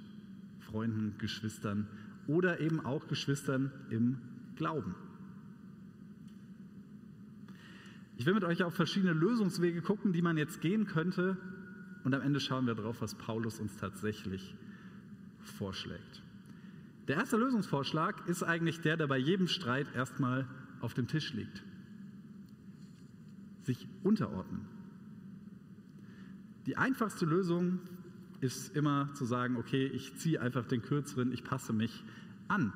Freunden, 0.59 1.17
Geschwistern 1.17 1.87
oder 2.27 2.59
eben 2.59 2.85
auch 2.85 3.07
Geschwistern 3.07 3.71
im 3.89 4.17
Glauben. 4.55 4.95
Ich 8.17 8.25
will 8.25 8.33
mit 8.33 8.45
euch 8.45 8.63
auf 8.63 8.73
verschiedene 8.73 9.13
Lösungswege 9.13 9.81
gucken, 9.81 10.13
die 10.13 10.21
man 10.21 10.37
jetzt 10.37 10.61
gehen 10.61 10.85
könnte. 10.85 11.37
Und 12.05 12.13
am 12.13 12.21
Ende 12.21 12.39
schauen 12.39 12.65
wir 12.65 12.75
drauf, 12.75 13.01
was 13.01 13.15
Paulus 13.15 13.59
uns 13.59 13.75
tatsächlich 13.75 14.55
vorschlägt. 15.39 16.21
Der 17.07 17.17
erste 17.17 17.37
Lösungsvorschlag 17.37 18.27
ist 18.27 18.43
eigentlich 18.43 18.81
der, 18.81 18.97
der 18.97 19.07
bei 19.07 19.17
jedem 19.17 19.47
Streit 19.47 19.87
erstmal 19.93 20.47
auf 20.81 20.93
dem 20.93 21.07
Tisch 21.07 21.33
liegt. 21.33 21.63
Sich 23.63 23.87
unterordnen. 24.03 24.67
Die 26.65 26.77
einfachste 26.77 27.25
Lösung 27.25 27.79
ist 28.41 28.75
immer 28.75 29.13
zu 29.13 29.25
sagen, 29.25 29.55
okay, 29.57 29.85
ich 29.85 30.15
ziehe 30.15 30.41
einfach 30.41 30.65
den 30.65 30.81
kürzeren, 30.81 31.31
ich 31.31 31.43
passe 31.43 31.73
mich 31.73 32.03
an. 32.47 32.73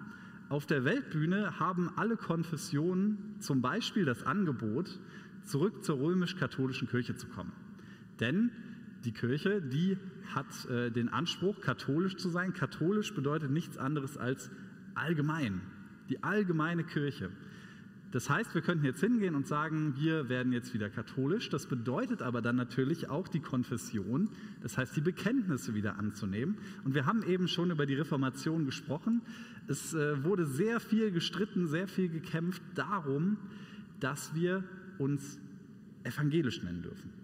Auf 0.49 0.65
der 0.65 0.83
Weltbühne 0.83 1.59
haben 1.59 1.91
alle 1.95 2.17
Konfessionen 2.17 3.35
zum 3.39 3.61
Beispiel 3.61 4.05
das 4.05 4.23
Angebot, 4.23 4.99
zurück 5.43 5.83
zur 5.83 5.99
römisch-katholischen 5.99 6.87
Kirche 6.87 7.15
zu 7.15 7.27
kommen. 7.27 7.51
Denn 8.19 8.51
die 9.05 9.11
Kirche, 9.11 9.61
die 9.61 9.97
hat 10.33 10.69
äh, 10.69 10.91
den 10.91 11.09
Anspruch, 11.09 11.61
katholisch 11.61 12.17
zu 12.17 12.29
sein. 12.29 12.53
Katholisch 12.53 13.13
bedeutet 13.13 13.51
nichts 13.51 13.77
anderes 13.77 14.17
als 14.17 14.51
allgemein, 14.95 15.61
die 16.09 16.23
allgemeine 16.23 16.83
Kirche. 16.83 17.31
Das 18.11 18.27
heißt, 18.27 18.55
wir 18.55 18.61
könnten 18.61 18.85
jetzt 18.85 19.01
hingehen 19.01 19.35
und 19.35 19.47
sagen, 19.47 19.93
wir 19.95 20.29
werden 20.29 20.51
jetzt 20.51 20.73
wieder 20.73 20.89
katholisch. 20.89 21.49
Das 21.49 21.67
bedeutet 21.67 22.23
aber 22.23 22.41
dann 22.41 22.55
natürlich 22.55 23.07
auch 23.07 23.27
die 23.27 23.39
Konfession, 23.39 24.29
das 24.61 24.77
heißt 24.77 24.95
die 24.95 25.01
Bekenntnisse 25.01 25.75
wieder 25.75 25.97
anzunehmen. 25.97 26.57
Und 26.83 26.95
wir 26.95 27.05
haben 27.05 27.21
eben 27.23 27.47
schon 27.47 27.69
über 27.69 27.85
die 27.85 27.93
Reformation 27.93 28.65
gesprochen. 28.65 29.21
Es 29.67 29.93
äh, 29.93 30.23
wurde 30.23 30.47
sehr 30.47 30.79
viel 30.79 31.11
gestritten, 31.11 31.67
sehr 31.67 31.87
viel 31.87 32.09
gekämpft 32.09 32.63
darum, 32.73 33.37
dass 33.99 34.33
wir 34.33 34.63
uns 34.97 35.39
evangelisch 36.03 36.63
nennen 36.63 36.81
dürfen. 36.81 37.18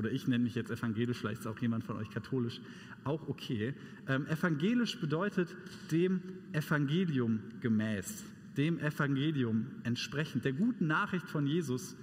Oder 0.00 0.10
ich 0.10 0.26
nenne 0.26 0.42
mich 0.42 0.56
jetzt 0.56 0.72
evangelisch, 0.72 1.18
vielleicht 1.18 1.42
ist 1.42 1.46
auch 1.46 1.58
jemand 1.60 1.84
von 1.84 1.96
euch 1.96 2.10
katholisch, 2.10 2.60
auch 3.04 3.28
okay. 3.28 3.74
Ähm, 4.08 4.26
evangelisch 4.26 4.98
bedeutet 4.98 5.56
dem 5.92 6.20
Evangelium 6.52 7.38
gemäß 7.60 8.24
dem 8.56 8.78
Evangelium 8.78 9.66
entsprechend, 9.84 10.44
der 10.44 10.52
guten 10.52 10.86
Nachricht 10.86 11.28
von 11.28 11.46
Jesus 11.46 11.96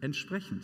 entsprechend. 0.00 0.62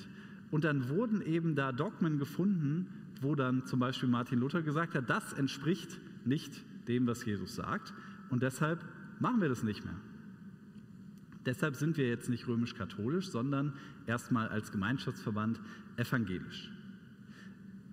Und 0.50 0.64
dann 0.64 0.88
wurden 0.88 1.23
eben 1.23 1.55
da 1.55 1.73
Dogmen 1.73 2.19
gefunden, 2.19 2.88
wo 3.21 3.35
dann 3.35 3.66
zum 3.66 3.81
Beispiel 3.81 4.09
Martin 4.09 4.40
Luther 4.40 4.62
gesagt 4.62 4.95
hat, 4.95 5.11
das 5.11 5.33
entspricht 5.33 6.00
nicht 6.25 6.52
dem, 6.88 7.07
was 7.07 7.25
Jesus 7.25 7.55
sagt 7.55 7.93
und 8.31 8.43
deshalb 8.43 8.85
machen 9.21 9.40
wir 9.40 9.49
das 9.49 9.62
nicht 9.62 9.85
mehr. 9.85 9.95
Deshalb 11.45 11.76
sind 11.76 11.97
wir 11.97 12.09
jetzt 12.09 12.28
nicht 12.28 12.49
römisch-katholisch, 12.49 13.28
sondern 13.28 13.73
erstmal 14.07 14.49
als 14.49 14.73
Gemeinschaftsverband 14.73 15.61
evangelisch. 15.97 16.73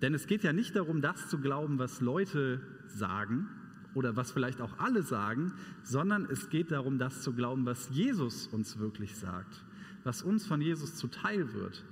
Denn 0.02 0.14
es 0.14 0.26
geht 0.26 0.44
ja 0.44 0.52
nicht 0.52 0.76
darum, 0.76 1.00
das 1.00 1.28
zu 1.28 1.38
glauben, 1.38 1.78
was 1.78 2.00
Leute 2.00 2.60
sagen 2.86 3.48
oder 3.94 4.16
was 4.16 4.32
vielleicht 4.32 4.60
auch 4.60 4.78
alle 4.78 5.02
sagen, 5.02 5.52
sondern 5.82 6.26
es 6.30 6.50
geht 6.50 6.70
darum, 6.70 6.98
das 6.98 7.22
zu 7.22 7.32
glauben, 7.32 7.64
was 7.64 7.90
Jesus 7.90 8.46
uns 8.48 8.78
wirklich 8.78 9.16
sagt, 9.16 9.64
was 10.02 10.22
uns 10.22 10.46
von 10.46 10.60
Jesus 10.60 10.96
zuteil 10.96 11.54
wird. 11.54 11.84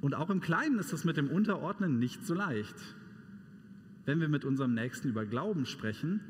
Und 0.00 0.14
auch 0.14 0.30
im 0.30 0.40
Kleinen 0.40 0.78
ist 0.78 0.92
es 0.92 1.04
mit 1.04 1.16
dem 1.16 1.28
Unterordnen 1.28 1.98
nicht 1.98 2.26
so 2.26 2.34
leicht. 2.34 2.76
Wenn 4.06 4.20
wir 4.20 4.28
mit 4.28 4.44
unserem 4.44 4.74
Nächsten 4.74 5.08
über 5.08 5.26
Glauben 5.26 5.66
sprechen, 5.66 6.20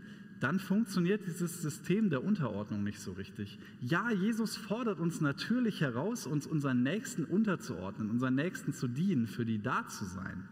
dann 0.41 0.59
funktioniert 0.59 1.27
dieses 1.27 1.61
System 1.61 2.09
der 2.09 2.25
Unterordnung 2.25 2.83
nicht 2.83 3.01
so 3.01 3.13
richtig. 3.13 3.59
Ja, 3.81 4.11
Jesus 4.11 4.57
fordert 4.57 4.99
uns 4.99 5.21
natürlich 5.21 5.83
heraus, 5.83 6.27
uns 6.27 6.47
unseren 6.47 6.83
Nächsten 6.83 7.25
unterzuordnen, 7.25 8.11
unseren 8.11 8.35
Nächsten 8.35 8.73
zu 8.73 8.89
dienen, 8.89 9.27
für 9.27 9.45
die 9.45 9.61
da 9.61 9.87
zu 9.87 10.07
sein. 10.07 10.49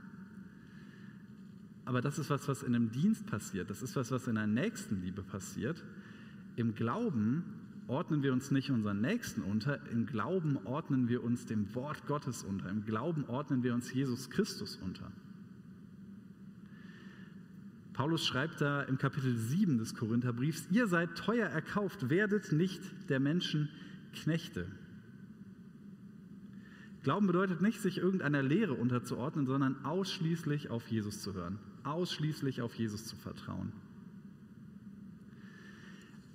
Aber 1.87 2.03
das 2.03 2.19
ist 2.19 2.29
was, 2.29 2.47
was 2.49 2.63
in 2.63 2.75
einem 2.75 2.93
Dienst 2.93 3.27
passiert. 3.27 3.71
Das 3.71 3.83
ist 3.83 3.97
was, 3.97 4.11
was 4.11 4.29
in 4.29 4.37
einer 4.37 4.47
Nächstenliebe 4.47 5.23
passiert. 5.23 5.83
Im 6.57 6.75
Glauben 6.75 7.45
ordnen 7.87 8.23
wir 8.23 8.35
uns 8.35 8.51
nicht 8.51 8.71
unseren 8.71 9.01
Nächsten 9.01 9.41
unter, 9.41 9.81
im 9.91 10.05
Glauben 10.05 10.59
ordnen 10.67 11.09
wir 11.09 11.25
uns 11.25 11.47
dem 11.47 11.75
Wort 11.75 12.07
Gottes 12.07 12.43
unter, 12.43 12.69
im 12.69 12.85
Glauben 12.85 13.25
ordnen 13.25 13.63
wir 13.63 13.73
uns 13.73 13.91
Jesus 13.93 14.29
Christus 14.29 14.77
unter. 14.77 15.11
Paulus 17.99 18.25
schreibt 18.25 18.61
da 18.61 18.83
im 18.83 18.97
Kapitel 18.97 19.35
7 19.35 19.77
des 19.79 19.97
Korintherbriefs, 19.97 20.69
ihr 20.71 20.87
seid 20.87 21.17
teuer 21.19 21.49
erkauft, 21.49 22.11
werdet 22.11 22.53
nicht 22.53 22.81
der 23.09 23.19
Menschen 23.19 23.69
Knechte. 24.13 24.69
Glauben 27.03 27.27
bedeutet 27.27 27.61
nicht, 27.61 27.81
sich 27.81 27.99
irgendeiner 27.99 28.41
Lehre 28.41 28.75
unterzuordnen, 28.75 29.47
sondern 29.47 29.85
ausschließlich 29.85 30.71
auf 30.71 30.87
Jesus 30.87 31.23
zu 31.23 31.35
hören, 31.35 31.59
ausschließlich 31.83 32.63
auf 32.63 32.73
Jesus 32.77 33.05
zu 33.05 33.17
vertrauen. 33.17 33.73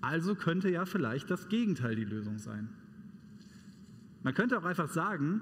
Also 0.01 0.35
könnte 0.35 0.69
ja 0.69 0.83
vielleicht 0.85 1.31
das 1.31 1.47
Gegenteil 1.47 1.95
die 1.95 2.03
Lösung 2.03 2.39
sein. 2.39 2.67
Man 4.21 4.33
könnte 4.33 4.57
auch 4.57 4.65
einfach 4.65 4.89
sagen, 4.89 5.41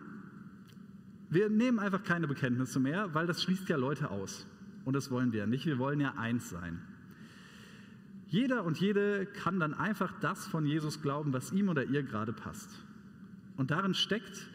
wir 1.31 1.49
nehmen 1.49 1.79
einfach 1.79 2.03
keine 2.03 2.27
Bekenntnisse 2.27 2.79
mehr, 2.79 3.11
weil 3.15 3.25
das 3.25 3.41
schließt 3.41 3.67
ja 3.69 3.77
Leute 3.77 4.11
aus. 4.11 4.45
Und 4.85 4.95
das 4.95 5.11
wollen 5.11 5.33
wir 5.33 5.47
nicht. 5.47 5.65
Wir 5.65 5.79
wollen 5.79 5.99
ja 5.99 6.15
eins 6.15 6.49
sein. 6.49 6.81
Jeder 8.27 8.63
und 8.63 8.79
jede 8.79 9.25
kann 9.25 9.59
dann 9.59 9.73
einfach 9.73 10.13
das 10.21 10.47
von 10.47 10.65
Jesus 10.65 11.01
glauben, 11.01 11.33
was 11.33 11.51
ihm 11.51 11.67
oder 11.67 11.83
ihr 11.83 12.03
gerade 12.03 12.31
passt. 12.31 12.69
Und 13.57 13.71
darin 13.71 13.93
steckt 13.93 14.49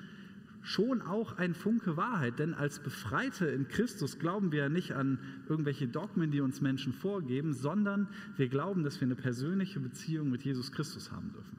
schon 0.63 1.01
auch 1.01 1.39
ein 1.39 1.55
Funke 1.55 1.97
Wahrheit, 1.97 2.39
denn 2.39 2.55
als 2.55 2.81
Befreite 2.81 3.47
in 3.47 3.69
Christus 3.69 4.19
glauben 4.19 4.51
wir 4.51 4.61
ja 4.61 4.69
nicht 4.69 4.93
an 4.93 5.19
irgendwelche 5.49 5.87
Dogmen, 5.87 6.31
die 6.31 6.41
uns 6.41 6.61
Menschen 6.61 6.93
vorgeben, 6.93 7.53
sondern 7.53 8.09
wir 8.37 8.49
glauben, 8.49 8.83
dass 8.83 9.01
wir 9.01 9.07
eine 9.07 9.15
persönliche 9.15 9.79
Beziehung 9.79 10.31
mit 10.31 10.43
Jesus 10.43 10.73
Christus 10.73 11.13
haben 11.13 11.33
dürfen. 11.33 11.57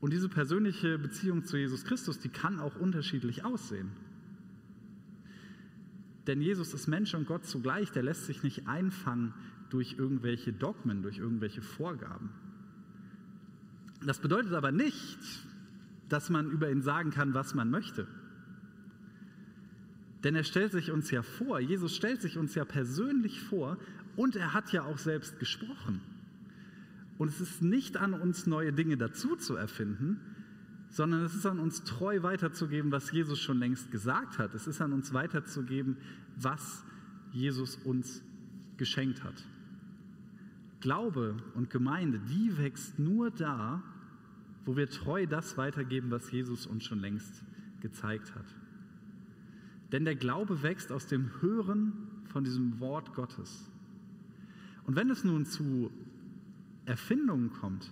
Und 0.00 0.12
diese 0.12 0.28
persönliche 0.28 0.98
Beziehung 0.98 1.44
zu 1.44 1.56
Jesus 1.56 1.84
Christus, 1.84 2.18
die 2.18 2.28
kann 2.28 2.58
auch 2.60 2.76
unterschiedlich 2.76 3.44
aussehen. 3.44 3.90
Denn 6.26 6.40
Jesus 6.40 6.74
ist 6.74 6.88
Mensch 6.88 7.14
und 7.14 7.26
Gott 7.26 7.44
zugleich, 7.44 7.92
der 7.92 8.02
lässt 8.02 8.26
sich 8.26 8.42
nicht 8.42 8.66
einfangen 8.66 9.32
durch 9.70 9.96
irgendwelche 9.98 10.52
Dogmen, 10.52 11.02
durch 11.02 11.18
irgendwelche 11.18 11.62
Vorgaben. 11.62 12.30
Das 14.04 14.20
bedeutet 14.20 14.52
aber 14.52 14.72
nicht, 14.72 15.18
dass 16.08 16.30
man 16.30 16.50
über 16.50 16.70
ihn 16.70 16.82
sagen 16.82 17.10
kann, 17.10 17.34
was 17.34 17.54
man 17.54 17.70
möchte. 17.70 18.06
Denn 20.24 20.34
er 20.34 20.44
stellt 20.44 20.72
sich 20.72 20.90
uns 20.90 21.10
ja 21.10 21.22
vor, 21.22 21.60
Jesus 21.60 21.94
stellt 21.94 22.20
sich 22.20 22.38
uns 22.38 22.54
ja 22.54 22.64
persönlich 22.64 23.40
vor 23.40 23.78
und 24.16 24.34
er 24.34 24.54
hat 24.54 24.72
ja 24.72 24.84
auch 24.84 24.98
selbst 24.98 25.38
gesprochen. 25.38 26.00
Und 27.18 27.28
es 27.28 27.40
ist 27.40 27.62
nicht 27.62 27.96
an 27.96 28.14
uns, 28.14 28.46
neue 28.46 28.72
Dinge 28.72 28.96
dazu 28.96 29.36
zu 29.36 29.56
erfinden, 29.56 30.20
sondern 30.90 31.22
es 31.24 31.34
ist 31.34 31.46
an 31.46 31.58
uns 31.58 31.84
treu 31.84 32.22
weiterzugeben, 32.22 32.92
was 32.92 33.10
Jesus 33.10 33.40
schon 33.40 33.58
längst 33.58 33.90
gesagt 33.90 34.38
hat. 34.38 34.54
Es 34.54 34.66
ist 34.66 34.80
an 34.80 34.92
uns 34.92 35.12
weiterzugeben, 35.12 35.96
was 36.36 36.84
Jesus 37.32 37.76
uns 37.76 38.22
geschenkt 38.76 39.22
hat. 39.24 39.44
Glaube 40.80 41.36
und 41.54 41.70
Gemeinde, 41.70 42.20
die 42.20 42.56
wächst 42.58 42.98
nur 42.98 43.30
da, 43.30 43.82
wo 44.64 44.76
wir 44.76 44.88
treu 44.88 45.26
das 45.26 45.56
weitergeben, 45.56 46.10
was 46.10 46.30
Jesus 46.30 46.66
uns 46.66 46.84
schon 46.84 47.00
längst 47.00 47.42
gezeigt 47.80 48.34
hat. 48.34 48.46
Denn 49.92 50.04
der 50.04 50.16
Glaube 50.16 50.62
wächst 50.62 50.92
aus 50.92 51.06
dem 51.06 51.30
Hören 51.40 51.92
von 52.28 52.44
diesem 52.44 52.80
Wort 52.80 53.14
Gottes. 53.14 53.70
Und 54.84 54.96
wenn 54.96 55.10
es 55.10 55.24
nun 55.24 55.46
zu 55.46 55.90
Erfindungen 56.84 57.52
kommt, 57.52 57.90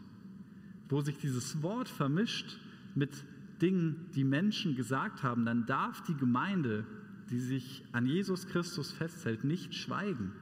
wo 0.88 1.00
sich 1.00 1.18
dieses 1.18 1.62
Wort 1.62 1.88
vermischt 1.88 2.58
mit 2.94 3.24
Dingen, 3.60 4.06
die 4.14 4.24
Menschen 4.24 4.76
gesagt 4.76 5.22
haben, 5.22 5.44
dann 5.44 5.66
darf 5.66 6.02
die 6.02 6.16
Gemeinde, 6.16 6.86
die 7.30 7.38
sich 7.38 7.84
an 7.92 8.06
Jesus 8.06 8.46
Christus 8.46 8.92
festhält, 8.92 9.44
nicht 9.44 9.74
schweigen. 9.74 10.32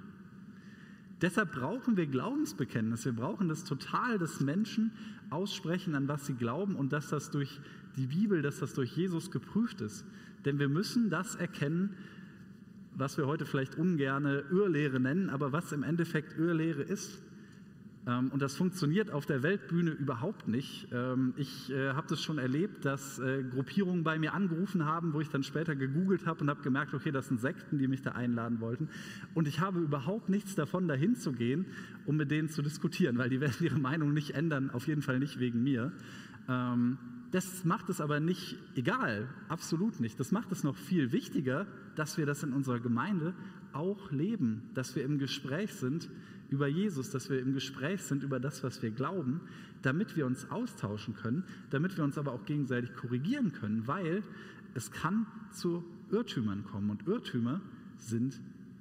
Deshalb 1.21 1.52
brauchen 1.52 1.97
wir 1.97 2.06
Glaubensbekenntnis. 2.06 3.04
Wir 3.04 3.12
brauchen 3.12 3.49
das 3.49 3.62
total, 3.62 4.18
dass 4.18 4.40
Menschen 4.40 4.90
aussprechen, 5.30 5.94
an 5.94 6.09
was 6.09 6.26
sie 6.26 6.35
glauben 6.35 6.75
und 6.75 6.92
dass 6.92 7.09
das 7.11 7.30
durch 7.30 7.61
die 7.97 8.06
Bibel, 8.06 8.42
dass 8.42 8.59
das 8.59 8.75
durch 8.75 8.97
Jesus 8.97 9.30
geprüft 9.30 9.80
ist. 9.80 10.04
Denn 10.44 10.59
wir 10.59 10.68
müssen 10.68 11.11
das 11.11 11.37
erkennen, 11.37 11.94
was 12.94 13.16
wir 13.16 13.26
heute 13.26 13.47
vielleicht 13.47 13.76
ungerne 13.76 14.44
Irrlehre 14.50 14.99
nennen, 14.99 15.30
aber 15.30 15.52
was 15.52 15.71
im 15.73 15.85
Endeffekt 15.85 16.37
Irrlehre 16.37 16.82
ist. 16.82 17.23
Ähm, 18.06 18.30
und 18.32 18.42
das 18.42 18.56
funktioniert 18.56 19.11
auf 19.11 19.26
der 19.26 19.42
Weltbühne 19.42 19.90
überhaupt 19.90 20.49
nicht. 20.49 20.88
Ähm, 20.92 21.35
ich 21.37 21.71
äh, 21.71 21.90
habe 21.90 22.09
das 22.09 22.21
schon 22.21 22.38
erlebt, 22.38 22.85
dass 22.85 23.18
äh, 23.18 23.44
Gruppierungen 23.44 24.02
bei 24.02 24.18
mir 24.18 24.35
angerufen 24.35 24.85
haben, 24.85 25.12
wo 25.12 25.21
ich 25.21 25.28
dann 25.28 25.42
später 25.42 25.76
gegoogelt 25.76 26.26
habe 26.26 26.40
und 26.40 26.50
habe 26.50 26.62
gemerkt, 26.62 26.94
okay, 26.94 27.12
das 27.12 27.28
sind 27.28 27.40
Sekten, 27.40 27.78
die 27.78 27.87
mich 27.87 28.02
da 28.02 28.12
einladen 28.12 28.61
wollten. 28.61 28.88
Und 29.35 29.47
ich 29.47 29.61
habe 29.61 29.78
überhaupt 29.80 30.28
nichts 30.28 30.54
davon, 30.54 30.88
dahin 30.88 31.14
zu 31.14 31.32
gehen, 31.32 31.66
um 32.06 32.16
mit 32.16 32.30
denen 32.30 32.49
zu 32.49 32.62
diskutieren, 32.62 33.18
weil 33.18 33.30
die 33.30 33.40
werden 33.40 33.56
ihre 33.61 33.78
Meinung 33.78 34.12
nicht 34.12 34.35
ändern, 34.35 34.71
auf 34.71 34.88
jeden 34.88 35.02
Fall 35.02 35.18
nicht 35.18 35.38
wegen 35.38 35.62
mir. 35.62 35.92
Ähm, 36.49 36.99
das 37.30 37.64
macht 37.64 37.88
es 37.88 38.00
aber 38.00 38.21
nicht 38.21 38.59
egal, 38.75 39.26
absolut 39.49 40.00
nicht. 40.00 40.21
Das 40.21 40.32
macht 40.32 40.52
es 40.52 40.64
noch 40.64 40.76
viel 40.76 41.12
wichtiger, 41.12 41.66
dass 41.94 42.18
wir 42.18 42.26
das 42.26 42.42
in 42.42 42.52
unserer 42.52 42.78
Gemeinde 42.78 43.32
auch 43.73 44.11
leben, 44.11 44.68
dass 44.75 44.94
wir 44.97 45.04
im 45.04 45.18
Gespräch 45.18 45.73
sind 45.73 46.11
über 46.52 46.68
Jesus, 46.68 47.11
dass 47.11 47.30
wir 47.30 47.40
im 47.40 47.54
Gespräch 47.54 48.02
sind 48.02 48.23
über 48.23 48.38
das, 48.38 48.62
was 48.62 48.82
wir 48.82 48.90
glauben, 48.90 49.40
damit 49.80 50.16
wir 50.16 50.26
uns 50.26 50.50
austauschen 50.50 51.16
können, 51.16 51.44
damit 51.71 51.97
wir 51.97 52.04
uns 52.04 52.18
aber 52.18 52.32
auch 52.32 52.44
gegenseitig 52.44 52.94
korrigieren 52.94 53.52
können, 53.52 53.87
weil 53.87 54.23
es 54.75 54.90
kann 54.90 55.26
zu 55.50 55.82
Irrtümern 56.11 56.62
kommen 56.64 56.90
und 56.90 57.06
Irrtümer 57.06 57.62
sind 57.97 58.38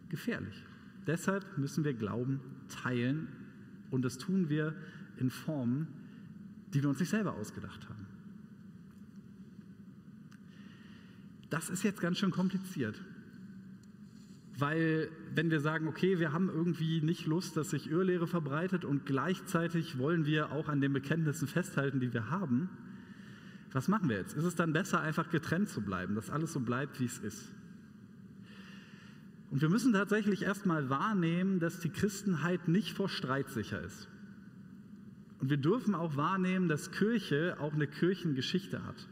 gefährlich. 0.09 0.63
Deshalb 1.07 1.57
müssen 1.57 1.83
wir 1.83 1.93
Glauben 1.93 2.41
teilen 2.67 3.29
und 3.89 4.03
das 4.03 4.17
tun 4.17 4.49
wir 4.49 4.75
in 5.17 5.29
Formen, 5.29 5.87
die 6.73 6.81
wir 6.81 6.89
uns 6.89 6.99
nicht 6.99 7.09
selber 7.09 7.33
ausgedacht 7.33 7.87
haben. 7.87 8.05
Das 11.49 11.69
ist 11.69 11.83
jetzt 11.83 12.01
ganz 12.01 12.17
schön 12.17 12.31
kompliziert. 12.31 13.01
Weil 14.61 15.09
wenn 15.33 15.49
wir 15.49 15.59
sagen, 15.59 15.87
okay, 15.87 16.19
wir 16.19 16.33
haben 16.33 16.47
irgendwie 16.47 17.01
nicht 17.01 17.25
Lust, 17.25 17.57
dass 17.57 17.71
sich 17.71 17.89
Irrlehre 17.89 18.27
verbreitet 18.27 18.85
und 18.85 19.07
gleichzeitig 19.07 19.97
wollen 19.97 20.27
wir 20.27 20.51
auch 20.51 20.69
an 20.69 20.81
den 20.81 20.93
Bekenntnissen 20.93 21.47
festhalten, 21.47 21.99
die 21.99 22.13
wir 22.13 22.29
haben, 22.29 22.69
was 23.71 23.87
machen 23.87 24.07
wir 24.07 24.17
jetzt? 24.17 24.35
Ist 24.35 24.43
es 24.43 24.53
dann 24.53 24.71
besser, 24.71 25.01
einfach 25.01 25.31
getrennt 25.31 25.69
zu 25.69 25.81
bleiben, 25.81 26.13
dass 26.13 26.29
alles 26.29 26.53
so 26.53 26.59
bleibt, 26.59 26.99
wie 26.99 27.05
es 27.05 27.17
ist? 27.17 27.51
Und 29.49 29.63
wir 29.63 29.69
müssen 29.69 29.93
tatsächlich 29.93 30.43
erstmal 30.43 30.91
wahrnehmen, 30.91 31.59
dass 31.59 31.79
die 31.79 31.89
Christenheit 31.89 32.67
nicht 32.67 32.93
vor 32.93 33.09
Streit 33.09 33.49
sicher 33.49 33.81
ist. 33.81 34.09
Und 35.39 35.49
wir 35.49 35.57
dürfen 35.57 35.95
auch 35.95 36.17
wahrnehmen, 36.17 36.67
dass 36.67 36.91
Kirche 36.91 37.57
auch 37.59 37.73
eine 37.73 37.87
Kirchengeschichte 37.87 38.85
hat 38.85 39.09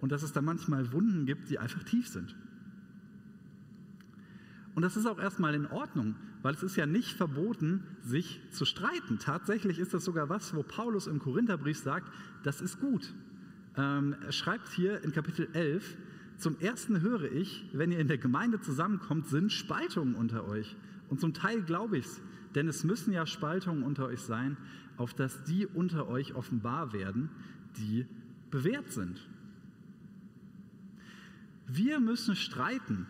und 0.00 0.12
dass 0.12 0.22
es 0.22 0.32
da 0.32 0.40
manchmal 0.40 0.92
Wunden 0.92 1.26
gibt, 1.26 1.50
die 1.50 1.58
einfach 1.58 1.82
tief 1.82 2.06
sind. 2.06 2.36
Und 4.74 4.82
das 4.82 4.96
ist 4.96 5.06
auch 5.06 5.18
erstmal 5.18 5.54
in 5.54 5.66
Ordnung, 5.66 6.16
weil 6.42 6.54
es 6.54 6.62
ist 6.62 6.76
ja 6.76 6.86
nicht 6.86 7.12
verboten, 7.12 7.84
sich 8.02 8.40
zu 8.50 8.64
streiten. 8.64 9.18
Tatsächlich 9.18 9.78
ist 9.78 9.94
das 9.94 10.04
sogar 10.04 10.28
was, 10.28 10.54
wo 10.54 10.62
Paulus 10.62 11.06
im 11.06 11.20
Korintherbrief 11.20 11.78
sagt, 11.78 12.10
das 12.42 12.60
ist 12.60 12.80
gut. 12.80 13.14
Ähm, 13.76 14.16
er 14.24 14.32
schreibt 14.32 14.68
hier 14.68 15.02
in 15.04 15.12
Kapitel 15.12 15.48
11, 15.52 15.96
zum 16.36 16.58
ersten 16.58 17.00
höre 17.00 17.30
ich, 17.30 17.68
wenn 17.72 17.92
ihr 17.92 18.00
in 18.00 18.08
der 18.08 18.18
Gemeinde 18.18 18.60
zusammenkommt, 18.60 19.28
sind 19.28 19.52
Spaltungen 19.52 20.16
unter 20.16 20.46
euch. 20.46 20.76
Und 21.08 21.20
zum 21.20 21.32
Teil 21.32 21.62
glaube 21.62 21.98
ich 21.98 22.06
es, 22.06 22.20
denn 22.54 22.66
es 22.66 22.82
müssen 22.84 23.12
ja 23.12 23.26
Spaltungen 23.26 23.84
unter 23.84 24.06
euch 24.06 24.20
sein, 24.20 24.56
auf 24.96 25.14
dass 25.14 25.44
die 25.44 25.66
unter 25.66 26.08
euch 26.08 26.34
offenbar 26.34 26.92
werden, 26.92 27.30
die 27.78 28.06
bewährt 28.50 28.92
sind. 28.92 29.20
Wir 31.66 31.98
müssen 32.00 32.36
streiten, 32.36 33.06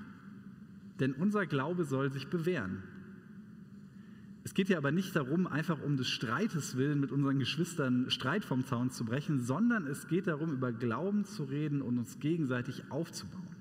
denn 1.01 1.13
unser 1.13 1.47
Glaube 1.47 1.85
soll 1.85 2.11
sich 2.13 2.29
bewähren. 2.29 2.83
Es 4.45 4.53
geht 4.53 4.69
ja 4.69 4.77
aber 4.77 4.93
nicht 4.93 5.17
darum, 5.17 5.47
einfach 5.47 5.81
um 5.81 5.97
des 5.97 6.09
Streites 6.09 6.77
willen 6.77 7.01
mit 7.01 7.11
unseren 7.11 7.39
Geschwistern 7.39 8.11
Streit 8.11 8.45
vom 8.45 8.67
Zaun 8.67 8.91
zu 8.91 9.07
brechen, 9.07 9.41
sondern 9.41 9.87
es 9.87 10.07
geht 10.07 10.27
darum, 10.27 10.53
über 10.53 10.71
Glauben 10.71 11.25
zu 11.25 11.45
reden 11.45 11.81
und 11.81 11.97
uns 11.99 12.21
gegenseitig 12.21 12.91
aufzubauen. 12.91 13.57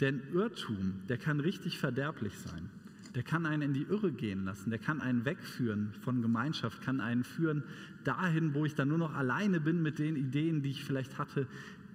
Denn 0.00 0.22
Irrtum, 0.32 1.02
der 1.08 1.18
kann 1.18 1.40
richtig 1.40 1.78
verderblich 1.78 2.38
sein. 2.38 2.70
Der 3.16 3.24
kann 3.24 3.44
einen 3.44 3.62
in 3.62 3.74
die 3.74 3.82
Irre 3.82 4.12
gehen 4.12 4.44
lassen, 4.44 4.70
der 4.70 4.78
kann 4.78 5.00
einen 5.00 5.24
wegführen 5.24 5.92
von 6.02 6.22
Gemeinschaft, 6.22 6.80
kann 6.80 7.00
einen 7.00 7.24
führen 7.24 7.64
dahin, 8.04 8.54
wo 8.54 8.64
ich 8.64 8.76
dann 8.76 8.88
nur 8.88 8.98
noch 8.98 9.14
alleine 9.14 9.60
bin 9.60 9.82
mit 9.82 9.98
den 9.98 10.14
Ideen, 10.14 10.62
die 10.62 10.70
ich 10.70 10.84
vielleicht 10.84 11.18
hatte, 11.18 11.48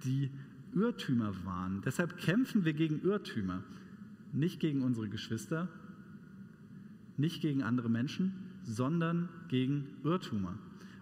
die 0.04 0.30
Irrtümer 0.76 1.32
waren. 1.44 1.82
Deshalb 1.84 2.18
kämpfen 2.18 2.64
wir 2.64 2.74
gegen 2.74 3.00
Irrtümer, 3.02 3.62
nicht 4.32 4.60
gegen 4.60 4.82
unsere 4.82 5.08
Geschwister, 5.08 5.68
nicht 7.16 7.40
gegen 7.40 7.62
andere 7.62 7.88
Menschen, 7.88 8.32
sondern 8.62 9.28
gegen 9.48 9.86
Irrtümer. 10.04 10.54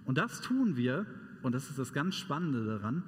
Und 0.04 0.16
das 0.16 0.40
tun 0.40 0.76
wir, 0.76 1.06
und 1.42 1.54
das 1.54 1.68
ist 1.68 1.78
das 1.78 1.92
ganz 1.92 2.14
Spannende 2.14 2.64
daran, 2.64 3.02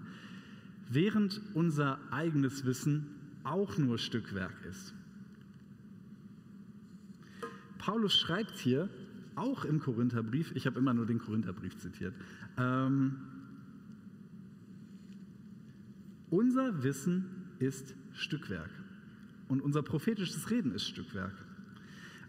während 0.90 1.40
unser 1.54 1.98
eigenes 2.10 2.64
Wissen 2.64 3.06
auch 3.44 3.78
nur 3.78 3.98
Stückwerk 3.98 4.54
ist. 4.68 4.92
Paulus 7.78 8.16
schreibt 8.16 8.58
hier, 8.58 8.88
auch 9.36 9.64
im 9.64 9.80
Korintherbrief, 9.80 10.52
ich 10.56 10.66
habe 10.66 10.78
immer 10.80 10.94
nur 10.94 11.06
den 11.06 11.18
Korintherbrief 11.18 11.76
zitiert, 11.76 12.14
ähm, 12.56 13.16
unser 16.30 16.82
Wissen 16.82 17.26
ist 17.58 17.94
Stückwerk 18.12 18.70
und 19.48 19.60
unser 19.60 19.82
prophetisches 19.82 20.50
Reden 20.50 20.72
ist 20.72 20.86
Stückwerk. 20.86 21.34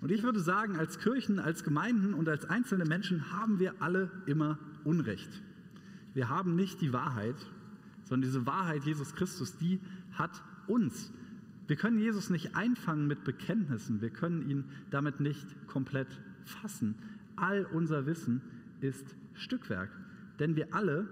Und 0.02 0.12
ich 0.12 0.24
würde 0.24 0.40
sagen, 0.40 0.76
als 0.78 1.00
Kirchen, 1.00 1.40
als 1.40 1.64
Gemeinden 1.64 2.14
und 2.14 2.30
als 2.30 2.46
einzelne 2.46 2.86
Menschen 2.86 3.32
haben 3.32 3.60
wir 3.60 3.74
alle 3.80 4.12
immer 4.26 4.60
Unrecht. 4.84 5.42
Wir 6.14 6.30
haben 6.30 6.56
nicht 6.56 6.82
die 6.82 6.94
Wahrheit, 6.94 7.36
sondern 8.04 8.30
diese 8.30 8.46
Wahrheit 8.46 8.84
Jesus 8.84 9.16
Christus, 9.16 9.58
die 9.58 9.80
hat 10.14 10.44
uns. 10.68 11.12
Wir 11.68 11.76
können 11.76 12.00
Jesus 12.00 12.30
nicht 12.30 12.56
einfangen 12.56 13.08
mit 13.08 13.24
Bekenntnissen, 13.24 14.02
wir 14.02 14.10
können 14.10 14.50
ihn 14.50 14.64
damit 14.90 15.20
nicht 15.20 15.46
komplett 15.68 16.08
fassen. 16.46 16.96
All 17.36 17.66
unser 17.66 18.06
Wissen 18.06 18.42
ist 18.82 19.16
Stückwerk, 19.34 19.90
denn 20.40 20.56
wir 20.56 20.74
alle 20.74 21.08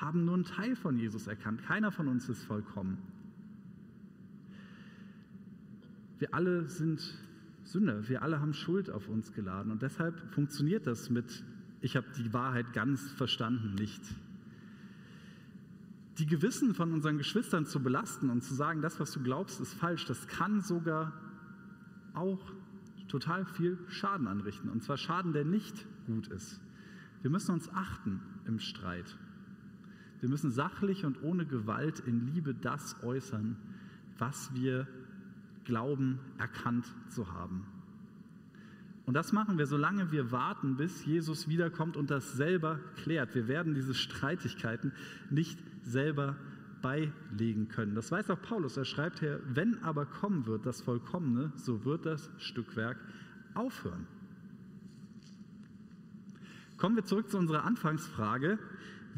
haben 0.00 0.24
nur 0.24 0.34
einen 0.34 0.44
Teil 0.44 0.76
von 0.76 0.98
Jesus 0.98 1.26
erkannt. 1.26 1.62
Keiner 1.62 1.90
von 1.90 2.08
uns 2.08 2.28
ist 2.28 2.44
vollkommen. 2.44 2.98
Wir 6.18 6.34
alle 6.34 6.66
sind 6.68 7.00
Sünder. 7.64 8.08
Wir 8.08 8.22
alle 8.22 8.40
haben 8.40 8.54
Schuld 8.54 8.90
auf 8.90 9.08
uns 9.08 9.32
geladen. 9.32 9.72
Und 9.72 9.82
deshalb 9.82 10.32
funktioniert 10.32 10.86
das 10.86 11.10
mit, 11.10 11.44
ich 11.80 11.96
habe 11.96 12.06
die 12.16 12.32
Wahrheit 12.32 12.72
ganz 12.72 13.10
verstanden, 13.12 13.74
nicht. 13.74 14.02
Die 16.18 16.26
Gewissen 16.26 16.74
von 16.74 16.92
unseren 16.92 17.18
Geschwistern 17.18 17.66
zu 17.66 17.82
belasten 17.82 18.30
und 18.30 18.42
zu 18.42 18.54
sagen, 18.54 18.80
das, 18.80 18.98
was 19.00 19.12
du 19.12 19.22
glaubst, 19.22 19.60
ist 19.60 19.74
falsch, 19.74 20.06
das 20.06 20.26
kann 20.28 20.62
sogar 20.62 21.12
auch 22.14 22.40
total 23.08 23.44
viel 23.44 23.78
Schaden 23.88 24.26
anrichten. 24.26 24.70
Und 24.70 24.82
zwar 24.82 24.96
Schaden, 24.96 25.32
der 25.32 25.44
nicht 25.44 25.86
gut 26.06 26.28
ist. 26.28 26.60
Wir 27.20 27.30
müssen 27.30 27.52
uns 27.52 27.68
achten 27.72 28.20
im 28.46 28.58
Streit. 28.58 29.16
Wir 30.20 30.28
müssen 30.28 30.50
sachlich 30.50 31.04
und 31.04 31.22
ohne 31.22 31.46
Gewalt 31.46 32.00
in 32.00 32.34
Liebe 32.34 32.54
das 32.54 32.96
äußern, 33.02 33.56
was 34.18 34.54
wir 34.54 34.86
Glauben 35.64 36.20
erkannt 36.38 36.86
zu 37.08 37.32
haben. 37.32 37.66
Und 39.04 39.14
das 39.14 39.32
machen 39.32 39.56
wir, 39.56 39.66
solange 39.66 40.10
wir 40.10 40.32
warten, 40.32 40.76
bis 40.76 41.04
Jesus 41.04 41.48
wiederkommt 41.48 41.96
und 41.96 42.10
das 42.10 42.32
selber 42.32 42.80
klärt. 42.96 43.34
Wir 43.34 43.46
werden 43.46 43.74
diese 43.74 43.94
Streitigkeiten 43.94 44.92
nicht 45.30 45.58
selber 45.84 46.36
beilegen 46.82 47.68
können. 47.68 47.94
Das 47.94 48.10
weiß 48.10 48.30
auch 48.30 48.42
Paulus. 48.42 48.76
Er 48.76 48.84
schreibt 48.84 49.20
hier, 49.20 49.40
wenn 49.46 49.82
aber 49.82 50.06
kommen 50.06 50.46
wird 50.46 50.66
das 50.66 50.82
Vollkommene, 50.82 51.52
so 51.56 51.84
wird 51.84 52.04
das 52.04 52.30
Stückwerk 52.38 52.98
aufhören. 53.54 54.06
Kommen 56.76 56.96
wir 56.96 57.04
zurück 57.04 57.30
zu 57.30 57.38
unserer 57.38 57.64
Anfangsfrage. 57.64 58.58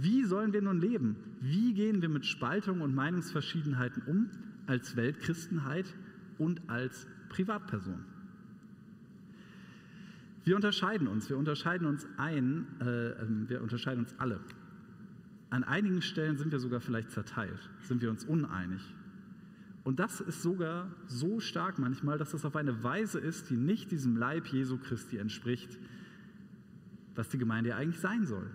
Wie 0.00 0.24
sollen 0.24 0.52
wir 0.52 0.62
nun 0.62 0.80
leben? 0.80 1.16
Wie 1.40 1.74
gehen 1.74 2.02
wir 2.02 2.08
mit 2.08 2.24
Spaltung 2.24 2.80
und 2.80 2.94
Meinungsverschiedenheiten 2.94 4.02
um 4.06 4.30
als 4.68 4.96
Weltchristenheit 4.96 5.86
und 6.38 6.60
als 6.68 7.06
Privatperson. 7.28 8.04
Wir 10.44 10.56
unterscheiden 10.56 11.08
uns, 11.08 11.28
wir 11.28 11.36
unterscheiden 11.36 11.86
uns 11.86 12.06
ein, 12.16 12.66
äh, 12.80 13.08
ähm, 13.10 13.48
wir 13.48 13.60
unterscheiden 13.62 14.04
uns 14.04 14.14
alle. 14.18 14.40
An 15.50 15.64
einigen 15.64 16.02
Stellen 16.02 16.38
sind 16.38 16.52
wir 16.52 16.58
sogar 16.58 16.80
vielleicht 16.80 17.10
zerteilt, 17.10 17.70
sind 17.82 18.02
wir 18.02 18.10
uns 18.10 18.24
uneinig. 18.24 18.82
Und 19.84 19.98
das 20.00 20.20
ist 20.20 20.42
sogar 20.42 20.90
so 21.06 21.40
stark 21.40 21.78
manchmal, 21.78 22.18
dass 22.18 22.34
es 22.34 22.44
auf 22.44 22.56
eine 22.56 22.82
Weise 22.82 23.18
ist, 23.18 23.48
die 23.50 23.56
nicht 23.56 23.90
diesem 23.90 24.16
Leib 24.16 24.46
Jesu 24.48 24.78
Christi 24.78 25.16
entspricht, 25.16 25.78
was 27.14 27.30
die 27.30 27.38
Gemeinde 27.38 27.70
ja 27.70 27.76
eigentlich 27.76 28.00
sein 28.00 28.26
soll. 28.26 28.50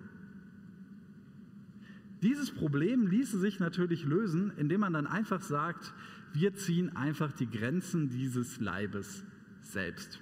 Dieses 2.24 2.52
Problem 2.52 3.06
ließe 3.06 3.38
sich 3.38 3.60
natürlich 3.60 4.06
lösen, 4.06 4.54
indem 4.56 4.80
man 4.80 4.94
dann 4.94 5.08
einfach 5.08 5.42
sagt, 5.42 5.94
wir 6.32 6.56
ziehen 6.56 6.96
einfach 6.96 7.34
die 7.34 7.50
Grenzen 7.50 8.10
dieses 8.10 8.62
Leibes 8.62 9.26
selbst. 9.60 10.22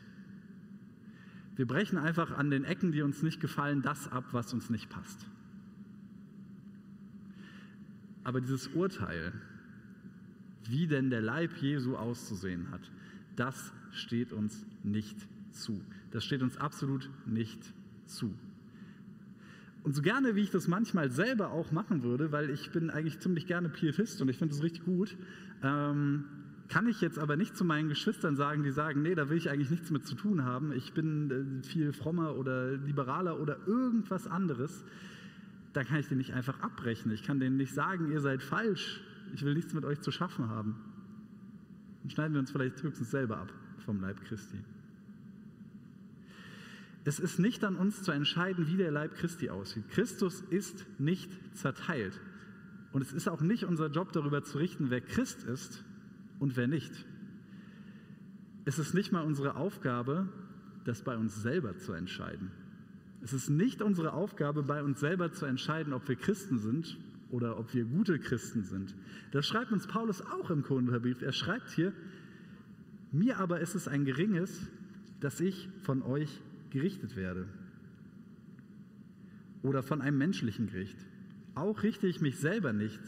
Wir 1.56 1.68
brechen 1.68 2.00
einfach 2.00 2.32
an 2.32 2.50
den 2.50 2.64
Ecken, 2.64 2.92
die 2.92 3.04
uns 3.04 3.22
nicht 3.22 3.40
gefallen, 3.40 3.84
das 3.84 4.08
ab, 4.08 4.26
was 4.32 4.52
uns 4.52 4.72
nicht 4.72 4.90
passt. 4.90 5.28
Aber 8.24 8.42
dieses 8.42 8.70
Urteil, 8.70 9.32
wie 10.68 10.88
denn 10.88 11.12
der 11.12 11.22
Leib 11.22 11.56
Jesu 11.58 11.98
auszusehen 11.98 12.72
hat, 12.72 12.92
das 13.36 13.74
steht 13.92 14.34
uns 14.34 14.66
nicht 14.84 15.18
zu. 15.52 15.80
Das 16.10 16.26
steht 16.26 16.42
uns 16.42 16.58
absolut 16.58 17.12
nicht 17.28 17.62
zu. 18.08 18.34
Und 19.84 19.96
so 19.96 20.02
gerne, 20.02 20.36
wie 20.36 20.42
ich 20.42 20.52
das 20.52 20.68
manchmal 20.68 21.10
selber 21.10 21.52
auch 21.52 21.72
machen 21.72 22.04
würde, 22.04 22.32
weil 22.32 22.50
ich 22.50 22.72
bin 22.72 22.90
eigentlich 22.92 23.20
ziemlich 23.20 23.48
gerne 23.48 23.70
Pietist 23.70 24.22
und 24.22 24.30
ich 24.30 24.38
finde 24.38 24.54
das 24.54 24.64
richtig 24.64 24.86
gut, 24.86 25.18
ähm, 25.64 26.26
kann 26.68 26.88
ich 26.88 27.02
jetzt 27.02 27.20
aber 27.20 27.36
nicht 27.36 27.58
zu 27.58 27.66
meinen 27.66 27.90
Geschwistern 27.90 28.36
sagen, 28.36 28.64
die 28.64 28.72
sagen, 28.72 29.02
nee, 29.02 29.16
da 29.16 29.30
will 29.30 29.38
ich 29.38 29.50
eigentlich 29.50 29.72
nichts 29.72 29.90
mit 29.90 30.06
zu 30.06 30.16
tun 30.16 30.46
haben, 30.46 30.72
ich 30.72 30.94
bin 30.94 31.62
äh, 31.62 31.68
viel 31.68 31.94
frommer 31.94 32.38
oder 32.38 32.78
liberaler 32.78 33.40
oder 33.40 33.58
irgendwas 33.66 34.28
anderes, 34.28 34.86
dann 35.74 35.86
kann 35.86 36.00
ich 36.00 36.08
den 36.08 36.18
nicht 36.18 36.34
einfach 36.34 36.60
abbrechen. 36.62 37.12
Ich 37.12 37.24
kann 37.24 37.40
denen 37.40 37.58
nicht 37.58 37.74
sagen, 37.74 38.12
ihr 38.12 38.22
seid 38.22 38.44
falsch, 38.44 39.02
ich 39.34 39.44
will 39.44 39.54
nichts 39.54 39.74
mit 39.74 39.84
euch 39.84 40.00
zu 40.02 40.12
schaffen 40.12 40.50
haben. 40.50 40.76
Dann 42.02 42.12
schneiden 42.12 42.34
wir 42.34 42.40
uns 42.40 42.52
vielleicht 42.52 42.82
höchstens 42.84 43.12
selber 43.12 43.38
ab 43.38 43.54
vom 43.86 44.00
Leib 44.00 44.24
Christi. 44.26 44.58
Es 47.04 47.20
ist 47.20 47.40
nicht 47.40 47.64
an 47.64 47.76
uns 47.76 48.04
zu 48.04 48.12
entscheiden, 48.12 48.68
wie 48.68 48.78
der 48.78 48.92
Leib 48.92 49.16
Christi 49.16 49.50
aussieht. 49.50 49.90
Christus 49.90 50.42
ist 50.50 50.86
nicht 51.00 51.32
zerteilt. 51.56 52.20
Und 52.92 53.02
es 53.02 53.14
ist 53.14 53.28
auch 53.28 53.42
nicht 53.42 53.64
unser 53.66 53.88
Job, 53.88 54.12
darüber 54.12 54.44
zu 54.44 54.58
richten, 54.58 54.90
wer 54.90 55.02
Christ 55.02 55.44
ist 55.44 55.84
und 56.40 56.58
wer 56.58 56.68
nicht. 56.68 56.92
Es 58.66 58.78
ist 58.78 58.94
nicht 58.94 59.12
mal 59.12 59.24
unsere 59.24 59.56
Aufgabe, 59.56 60.30
das 60.86 61.02
bei 61.02 61.18
uns 61.18 61.42
selber 61.42 61.78
zu 61.78 61.94
entscheiden. 61.94 62.52
Es 63.24 63.34
ist 63.34 63.50
nicht 63.50 63.82
unsere 63.82 64.14
Aufgabe, 64.14 64.64
bei 64.64 64.84
uns 64.84 65.00
selber 65.00 65.32
zu 65.32 65.46
entscheiden, 65.46 65.94
ob 65.94 66.08
wir 66.08 66.16
Christen 66.16 66.60
sind 66.60 66.98
oder 67.30 67.58
ob 67.58 67.74
wir 67.74 67.86
gute 67.86 68.20
Christen 68.20 68.64
sind. 68.64 68.96
Das 69.32 69.48
schreibt 69.48 69.72
uns 69.72 69.88
Paulus 69.88 70.22
auch 70.22 70.50
im 70.52 70.64
Korintherbrief. 70.64 71.22
Er 71.22 71.32
schreibt 71.32 71.70
hier, 71.70 71.94
mir 73.12 73.40
aber 73.40 73.60
ist 73.60 73.76
es 73.76 73.88
ein 73.88 74.06
geringes, 74.06 74.68
dass 75.20 75.40
ich 75.40 75.70
von 75.84 76.02
euch 76.02 76.42
gerichtet 76.72 77.16
werde. 77.16 77.48
Oder 79.62 79.84
von 79.84 80.02
einem 80.02 80.18
menschlichen 80.18 80.68
Gericht. 80.68 80.98
Auch 81.54 81.84
richte 81.84 82.08
ich 82.08 82.22
mich 82.22 82.40
selber 82.40 82.74
nicht. 82.74 83.02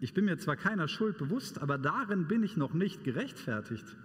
Ich 0.00 0.14
bin 0.14 0.26
mir 0.26 0.38
zwar 0.38 0.56
keiner 0.56 0.86
Schuld 0.86 1.18
bewusst, 1.18 1.60
aber 1.60 1.76
darin 1.76 2.28
bin 2.28 2.42
ich 2.44 2.56
noch 2.56 2.72
nicht 2.72 3.02
gerechtfertigt. 3.02 3.96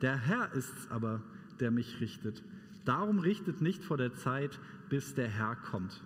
Der 0.00 0.16
Herr 0.16 0.52
ist 0.52 0.72
es 0.76 0.90
aber, 0.90 1.22
der 1.58 1.70
mich 1.70 2.00
richtet. 2.00 2.42
Darum 2.84 3.18
richtet 3.18 3.60
nicht 3.60 3.84
vor 3.84 3.96
der 3.96 4.14
Zeit, 4.14 4.58
bis 4.88 5.14
der 5.14 5.28
Herr 5.28 5.56
kommt. 5.56 6.02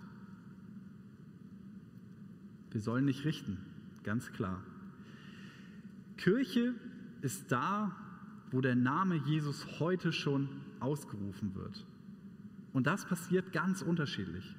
Wir 2.71 2.81
sollen 2.81 3.05
nicht 3.05 3.25
richten, 3.25 3.57
ganz 4.03 4.31
klar. 4.33 4.61
Kirche 6.17 6.75
ist 7.21 7.51
da, 7.51 7.95
wo 8.51 8.61
der 8.61 8.75
Name 8.75 9.15
Jesus 9.15 9.79
heute 9.79 10.13
schon 10.13 10.47
ausgerufen 10.79 11.55
wird. 11.55 11.85
Und 12.77 12.85
das 12.85 13.05
passiert 13.05 13.53
ganz 13.53 13.81
unterschiedlich. 13.81 14.55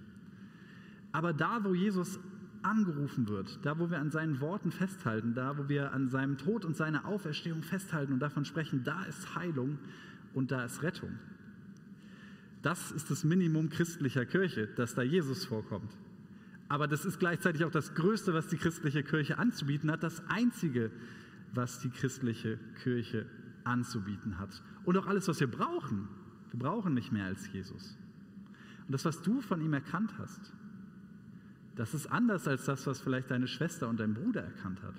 Aber 1.12 1.32
da, 1.32 1.62
wo 1.62 1.72
Jesus 1.72 2.18
angerufen 2.64 3.28
wird, 3.28 3.60
da, 3.64 3.78
wo 3.78 3.92
wir 3.92 4.00
an 4.00 4.10
seinen 4.10 4.40
Worten 4.40 4.72
festhalten, 4.72 5.34
da, 5.34 5.56
wo 5.56 5.68
wir 5.68 5.92
an 5.92 6.08
seinem 6.08 6.36
Tod 6.36 6.64
und 6.64 6.76
seiner 6.76 7.04
Auferstehung 7.04 7.62
festhalten 7.62 8.12
und 8.12 8.18
davon 8.18 8.44
sprechen, 8.44 8.82
da 8.82 9.04
ist 9.04 9.36
Heilung 9.36 9.78
und 10.34 10.50
da 10.50 10.64
ist 10.64 10.82
Rettung. 10.82 11.10
Das 12.60 12.90
ist 12.90 13.08
das 13.08 13.22
Minimum 13.22 13.68
christlicher 13.68 14.26
Kirche, 14.26 14.66
dass 14.66 14.96
da 14.96 15.02
Jesus 15.02 15.44
vorkommt. 15.44 15.92
Aber 16.68 16.88
das 16.88 17.04
ist 17.04 17.20
gleichzeitig 17.20 17.64
auch 17.64 17.70
das 17.70 17.94
Größte, 17.94 18.34
was 18.34 18.48
die 18.48 18.56
christliche 18.56 19.04
Kirche 19.04 19.38
anzubieten 19.38 19.92
hat, 19.92 20.02
das 20.02 20.28
Einzige, 20.28 20.90
was 21.54 21.78
die 21.78 21.90
christliche 21.90 22.58
Kirche 22.82 23.26
anzubieten 23.62 24.40
hat. 24.40 24.60
Und 24.84 24.96
auch 24.96 25.06
alles, 25.06 25.28
was 25.28 25.38
wir 25.38 25.48
brauchen. 25.48 26.08
Wir 26.50 26.58
brauchen 26.58 26.94
nicht 26.94 27.12
mehr 27.12 27.26
als 27.26 27.52
Jesus. 27.52 27.96
Und 28.88 28.92
das, 28.94 29.04
was 29.04 29.20
du 29.20 29.42
von 29.42 29.60
ihm 29.60 29.74
erkannt 29.74 30.14
hast, 30.18 30.40
das 31.76 31.92
ist 31.92 32.06
anders 32.06 32.48
als 32.48 32.64
das, 32.64 32.86
was 32.86 33.02
vielleicht 33.02 33.30
deine 33.30 33.46
Schwester 33.46 33.86
und 33.86 34.00
dein 34.00 34.14
Bruder 34.14 34.42
erkannt 34.42 34.82
hat. 34.82 34.94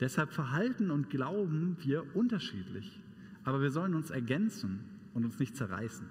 Deshalb 0.00 0.32
verhalten 0.32 0.90
und 0.90 1.10
glauben 1.10 1.76
wir 1.82 2.16
unterschiedlich. 2.16 2.98
Aber 3.44 3.60
wir 3.60 3.70
sollen 3.70 3.94
uns 3.94 4.10
ergänzen 4.10 4.80
und 5.12 5.26
uns 5.26 5.38
nicht 5.38 5.54
zerreißen. 5.54 6.06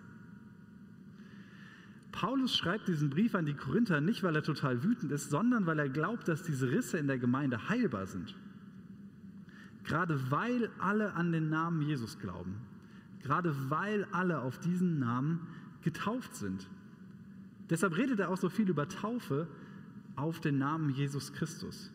Paulus 2.12 2.56
schreibt 2.56 2.88
diesen 2.88 3.10
Brief 3.10 3.34
an 3.34 3.48
die 3.48 3.56
Korinther 3.56 4.00
nicht, 4.00 4.22
weil 4.22 4.36
er 4.36 4.44
total 4.44 4.84
wütend 4.84 5.12
ist, 5.12 5.32
sondern 5.32 5.66
weil 5.66 5.80
er 5.80 5.90
glaubt, 5.90 6.28
dass 6.28 6.44
diese 6.44 6.72
Risse 6.72 7.00
in 7.00 7.08
der 7.08 7.18
Gemeinde 7.18 7.70
heilbar 7.70 8.06
sind. 8.06 8.36
Gerade 9.84 10.32
weil 10.32 10.70
alle 10.78 11.14
an 11.16 11.32
den 11.32 11.50
Namen 11.50 11.82
Jesus 11.82 12.20
glauben. 12.20 12.56
Gerade 13.24 13.56
weil 13.72 14.06
alle 14.12 14.42
auf 14.42 14.60
diesen 14.60 15.00
Namen 15.00 15.48
getauft 15.86 16.36
sind. 16.36 16.67
Deshalb 17.69 17.95
redet 17.95 18.19
er 18.19 18.30
auch 18.30 18.38
so 18.38 18.50
viel 18.50 18.69
über 18.69 18.89
Taufe 18.89 19.48
auf 20.17 20.41
den 20.41 20.58
Namen 20.58 20.89
Jesus 20.89 21.32
Christus. 21.32 21.91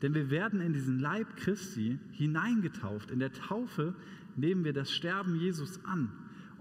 Denn 0.00 0.14
wir 0.14 0.30
werden 0.30 0.60
in 0.60 0.72
diesen 0.72 0.98
Leib 0.98 1.36
Christi 1.36 1.98
hineingetauft. 2.12 3.10
In 3.10 3.18
der 3.18 3.32
Taufe 3.32 3.94
nehmen 4.36 4.64
wir 4.64 4.72
das 4.72 4.90
Sterben 4.90 5.36
Jesus 5.36 5.84
an. 5.84 6.10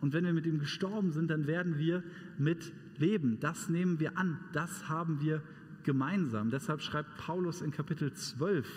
Und 0.02 0.14
wenn 0.14 0.26
wir 0.26 0.34
mit 0.34 0.46
ihm 0.46 0.60
gestorben 0.60 1.12
sind, 1.12 1.30
dann 1.30 1.48
werden 1.48 1.78
wir 1.78 2.04
mit 2.38 2.74
leben. 2.98 3.40
Das 3.40 3.70
nehmen 3.70 4.00
wir 4.00 4.18
an. 4.18 4.40
Das 4.52 4.90
haben 4.90 5.22
wir 5.22 5.42
gemeinsam. 5.84 6.50
Deshalb 6.50 6.82
schreibt 6.82 7.18
Paulus 7.18 7.62
in 7.62 7.72
Kapitel 7.72 8.12
12, 8.12 8.68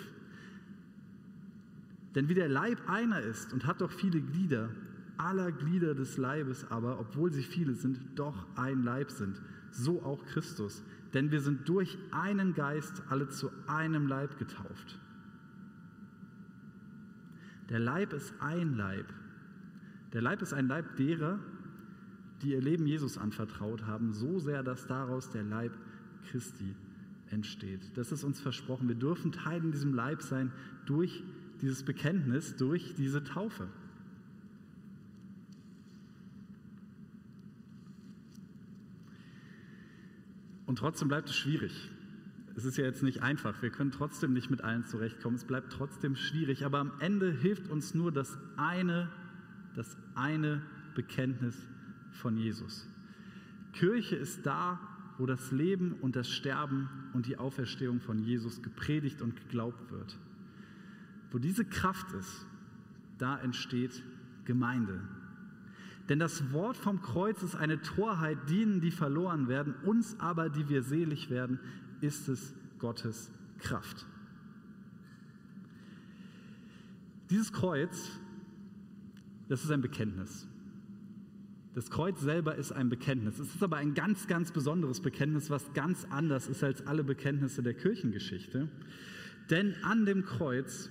denn 2.15 2.29
wie 2.29 2.35
der 2.35 2.49
Leib 2.49 2.89
einer 2.89 3.21
ist 3.21 3.53
und 3.53 3.67
hat 3.67 3.81
doch 3.81 3.91
viele 3.91 4.21
Glieder, 4.21 4.71
aller 5.19 5.53
Glieder 5.53 5.95
des 5.95 6.17
Leibes 6.17 6.71
aber, 6.71 6.99
obwohl 6.99 7.33
sie 7.33 7.43
viele 7.43 7.75
sind, 7.75 8.01
doch 8.15 8.47
ein 8.57 8.83
Leib 8.83 9.11
sind, 9.11 9.41
so 9.71 10.03
auch 10.03 10.25
Christus. 10.27 10.83
Denn 11.15 11.31
wir 11.31 11.41
sind 11.41 11.69
durch 11.69 11.97
einen 12.11 12.55
Geist 12.55 13.03
alle 13.09 13.29
zu 13.29 13.51
einem 13.67 14.07
Leib 14.07 14.39
getauft. 14.39 14.99
Der 17.69 17.79
Leib 17.79 18.13
ist 18.13 18.35
ein 18.41 18.75
Leib. 18.75 19.07
Der 20.13 20.23
Leib 20.23 20.43
ist 20.43 20.53
ein 20.53 20.69
Leib 20.69 20.97
derer, 20.97 21.39
die 22.43 22.53
ihr 22.53 22.61
Leben 22.61 22.87
Jesus 22.87 23.19
anvertraut 23.19 23.87
haben, 23.87 24.13
so 24.13 24.39
sehr, 24.39 24.63
dass 24.63 24.87
daraus 24.87 25.31
der 25.31 25.43
Leib 25.43 25.73
Christi 26.31 26.75
entsteht. 27.31 27.97
Das 27.97 28.13
ist 28.13 28.25
uns 28.25 28.41
versprochen. 28.41 28.89
Wir 28.89 28.95
dürfen 28.95 29.33
Teil 29.33 29.63
in 29.65 29.73
diesem 29.73 29.95
Leib 29.95 30.23
sein 30.23 30.53
durch 30.85 31.25
dieses 31.61 31.83
Bekenntnis, 31.83 32.57
durch 32.57 32.95
diese 32.95 33.25
Taufe. 33.25 33.69
Und 40.77 40.81
trotzdem 40.81 41.09
bleibt 41.09 41.31
es 41.31 41.35
schwierig. 41.35 41.91
Es 42.55 42.67
ist 42.67 42.77
ja 42.77 42.85
jetzt 42.85 43.03
nicht 43.03 43.23
einfach. 43.23 43.63
Wir 43.63 43.71
können 43.71 43.93
trotzdem 43.93 44.35
nicht 44.35 44.51
mit 44.51 44.61
allen 44.61 44.85
zurechtkommen. 44.85 45.37
Es 45.37 45.47
bleibt 45.47 45.73
trotzdem 45.73 46.17
schwierig. 46.17 46.67
Aber 46.67 46.81
am 46.81 46.93
Ende 46.99 47.33
hilft 47.33 47.71
uns 47.71 47.95
nur 47.95 48.13
das 48.13 48.37
eine, 48.59 49.09
das 49.75 49.97
eine 50.15 50.61
Bekenntnis 50.95 51.57
von 52.13 52.37
Jesus. 52.37 52.87
Kirche 53.73 54.17
ist 54.17 54.45
da, 54.45 54.79
wo 55.17 55.25
das 55.25 55.51
Leben 55.51 55.95
und 56.03 56.15
das 56.15 56.29
Sterben 56.29 56.91
und 57.15 57.25
die 57.25 57.39
Auferstehung 57.39 57.99
von 57.99 58.19
Jesus 58.19 58.61
gepredigt 58.61 59.23
und 59.23 59.35
geglaubt 59.35 59.91
wird. 59.91 60.19
Wo 61.31 61.39
diese 61.39 61.65
Kraft 61.65 62.13
ist, 62.13 62.47
da 63.17 63.39
entsteht 63.39 64.03
Gemeinde. 64.45 65.01
Denn 66.09 66.19
das 66.19 66.53
Wort 66.53 66.77
vom 66.77 67.03
Kreuz 67.03 67.43
ist 67.43 67.57
eine 67.57 67.83
Torheit, 67.83 68.39
denen, 68.49 68.81
die 68.81 68.93
verloren 68.93 69.49
werden, 69.49 69.75
uns 69.85 70.19
aber, 70.21 70.49
die 70.49 70.69
wir 70.69 70.83
selig 70.83 71.31
werden, 71.31 71.59
ist 72.01 72.29
es 72.29 72.55
Gottes 72.79 73.31
Kraft. 73.59 74.07
Dieses 77.31 77.53
Kreuz, 77.53 78.21
das 79.49 79.65
ist 79.65 79.71
ein 79.71 79.81
Bekenntnis. 79.81 80.47
Das 81.75 81.91
Kreuz 81.91 82.21
selber 82.21 82.55
ist 82.55 82.73
ein 82.73 82.89
Bekenntnis. 82.89 83.39
Es 83.39 83.55
ist 83.55 83.63
aber 83.63 83.77
ein 83.77 83.95
ganz, 83.95 84.29
ganz 84.29 84.53
besonderes 84.53 85.01
Bekenntnis, 85.01 85.51
was 85.51 85.73
ganz 85.75 86.07
anders 86.09 86.49
ist 86.49 86.63
als 86.63 86.87
alle 86.87 87.05
Bekenntnisse 87.05 87.63
der 87.63 87.75
Kirchengeschichte. 87.75 88.69
Denn 89.51 89.75
an 89.83 90.07
dem 90.07 90.25
Kreuz 90.25 90.89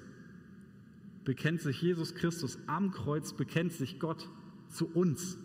bekennt 1.24 1.62
sich 1.62 1.82
Jesus 1.82 2.16
Christus, 2.16 2.60
am 2.68 2.92
Kreuz 2.92 3.34
bekennt 3.34 3.72
sich 3.72 4.00
Gott 4.00 4.30
zu 4.70 4.88
uns. 4.88 5.38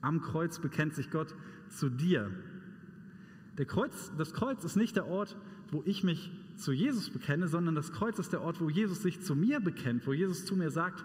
Am 0.00 0.20
Kreuz 0.22 0.58
bekennt 0.58 0.94
sich 0.94 1.10
Gott 1.10 1.34
zu 1.68 1.88
dir. 1.88 2.30
Kreuz, 3.66 4.12
das 4.16 4.32
Kreuz 4.32 4.64
ist 4.64 4.76
nicht 4.76 4.96
der 4.96 5.06
Ort, 5.06 5.36
wo 5.70 5.82
ich 5.84 6.02
mich 6.02 6.30
zu 6.56 6.72
Jesus 6.72 7.10
bekenne, 7.10 7.48
sondern 7.48 7.74
das 7.74 7.92
Kreuz 7.92 8.18
ist 8.18 8.32
der 8.32 8.42
Ort, 8.42 8.60
wo 8.60 8.68
Jesus 8.70 9.02
sich 9.02 9.20
zu 9.20 9.34
mir 9.34 9.60
bekennt, 9.60 10.06
wo 10.06 10.12
Jesus 10.12 10.44
zu 10.44 10.56
mir 10.56 10.70
sagt, 10.70 11.04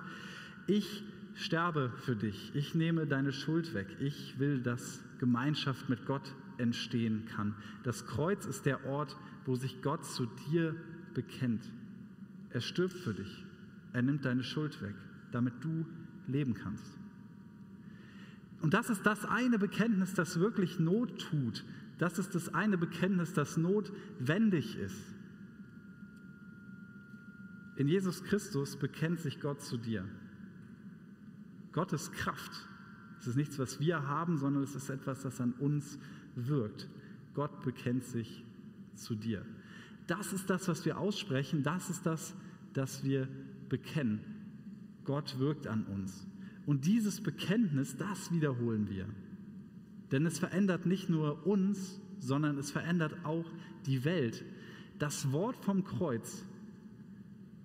ich 0.67 1.03
sterbe 1.35 1.91
für 1.97 2.15
dich, 2.15 2.51
ich 2.55 2.75
nehme 2.75 3.07
deine 3.07 3.33
Schuld 3.33 3.73
weg, 3.73 3.87
ich 3.99 4.39
will, 4.39 4.61
dass 4.61 5.01
Gemeinschaft 5.19 5.89
mit 5.89 6.05
Gott 6.05 6.33
entstehen 6.57 7.25
kann. 7.25 7.55
Das 7.83 8.05
Kreuz 8.05 8.45
ist 8.45 8.65
der 8.65 8.85
Ort, 8.85 9.17
wo 9.45 9.55
sich 9.55 9.81
Gott 9.81 10.05
zu 10.05 10.25
dir 10.49 10.75
bekennt. 11.13 11.71
Er 12.49 12.61
stirbt 12.61 12.93
für 12.93 13.13
dich, 13.13 13.45
er 13.93 14.01
nimmt 14.01 14.25
deine 14.25 14.43
Schuld 14.43 14.81
weg, 14.81 14.95
damit 15.31 15.53
du 15.61 15.85
leben 16.27 16.53
kannst. 16.53 16.97
Und 18.65 18.73
das 18.73 18.89
ist 18.89 19.05
das 19.05 19.25
eine 19.25 19.59
Bekenntnis, 19.59 20.15
das 20.15 20.39
wirklich 20.39 20.79
Not 20.79 21.19
tut. 21.29 21.63
Das 21.99 22.17
ist 22.17 22.33
das 22.33 22.51
eine 22.55 22.79
Bekenntnis, 22.79 23.31
das 23.31 23.57
notwendig 23.57 24.75
ist. 24.75 25.13
In 27.75 27.87
Jesus 27.87 28.23
Christus 28.23 28.75
bekennt 28.75 29.19
sich 29.19 29.39
Gott 29.39 29.61
zu 29.61 29.77
dir. 29.77 30.03
Gottes 31.73 32.11
Kraft. 32.11 32.67
Es 33.19 33.27
ist 33.27 33.35
nichts, 33.35 33.59
was 33.59 33.79
wir 33.79 34.07
haben, 34.07 34.35
sondern 34.37 34.63
es 34.63 34.73
ist 34.73 34.89
etwas, 34.89 35.21
das 35.21 35.39
an 35.39 35.53
uns 35.59 35.99
wirkt. 36.33 36.89
Gott 37.35 37.61
bekennt 37.61 38.03
sich 38.03 38.43
zu 38.95 39.13
dir. 39.13 39.45
Das 40.07 40.33
ist 40.33 40.49
das, 40.49 40.67
was 40.67 40.85
wir 40.85 40.97
aussprechen. 40.97 41.61
Das 41.61 41.91
ist 41.91 42.07
das, 42.07 42.33
das 42.73 43.03
wir 43.03 43.27
bekennen. 43.69 44.21
Gott 45.03 45.37
wirkt 45.37 45.67
an 45.67 45.83
uns. 45.85 46.25
Und 46.65 46.85
dieses 46.85 47.21
Bekenntnis, 47.21 47.97
das 47.97 48.31
wiederholen 48.31 48.89
wir. 48.89 49.07
Denn 50.11 50.25
es 50.25 50.39
verändert 50.39 50.85
nicht 50.85 51.09
nur 51.09 51.45
uns, 51.45 51.99
sondern 52.19 52.57
es 52.57 52.71
verändert 52.71 53.15
auch 53.23 53.45
die 53.85 54.03
Welt. 54.05 54.43
Das 54.99 55.31
Wort 55.31 55.57
vom 55.63 55.83
Kreuz, 55.83 56.43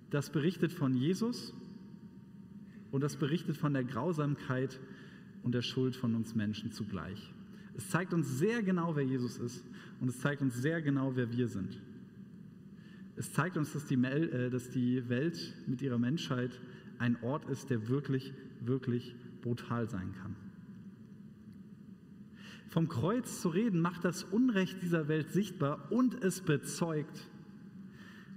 das 0.09 0.31
berichtet 0.31 0.71
von 0.71 0.93
Jesus 0.93 1.53
und 2.91 3.01
das 3.01 3.15
berichtet 3.15 3.57
von 3.57 3.73
der 3.73 3.83
Grausamkeit 3.83 4.79
und 5.43 5.55
der 5.55 5.61
Schuld 5.61 5.95
von 5.95 6.13
uns 6.15 6.35
Menschen 6.35 6.71
zugleich. 6.71 7.33
Es 7.75 7.89
zeigt 7.89 8.13
uns 8.13 8.37
sehr 8.37 8.61
genau, 8.61 8.95
wer 8.95 9.03
Jesus 9.03 9.37
ist 9.37 9.65
und 9.99 10.09
es 10.09 10.19
zeigt 10.19 10.41
uns 10.41 10.55
sehr 10.55 10.81
genau, 10.81 11.15
wer 11.15 11.31
wir 11.31 11.47
sind. 11.47 11.79
Es 13.15 13.31
zeigt 13.33 13.57
uns, 13.57 13.73
dass 13.73 13.85
die, 13.85 13.95
äh, 13.95 15.09
Welt 15.09 15.55
mit 15.67 15.81
ihrer 15.81 15.99
Menschheit 15.99 16.59
ein 16.97 17.21
Ort 17.23 17.49
ist, 17.49 17.69
der 17.69 17.87
wirklich, 17.87 18.33
wirklich 18.61 19.15
brutal 19.41 19.87
sein 19.89 20.13
kann. 20.21 20.35
Vom 22.69 22.87
Kreuz 22.87 23.41
zu 23.41 23.49
reden 23.49 23.81
macht 23.81 24.05
das 24.05 24.23
Unrecht 24.23 24.81
dieser 24.81 25.09
Welt 25.09 25.29
sichtbar 25.31 25.91
und 25.91 26.23
es 26.23 26.39
bezeugt, 26.39 27.27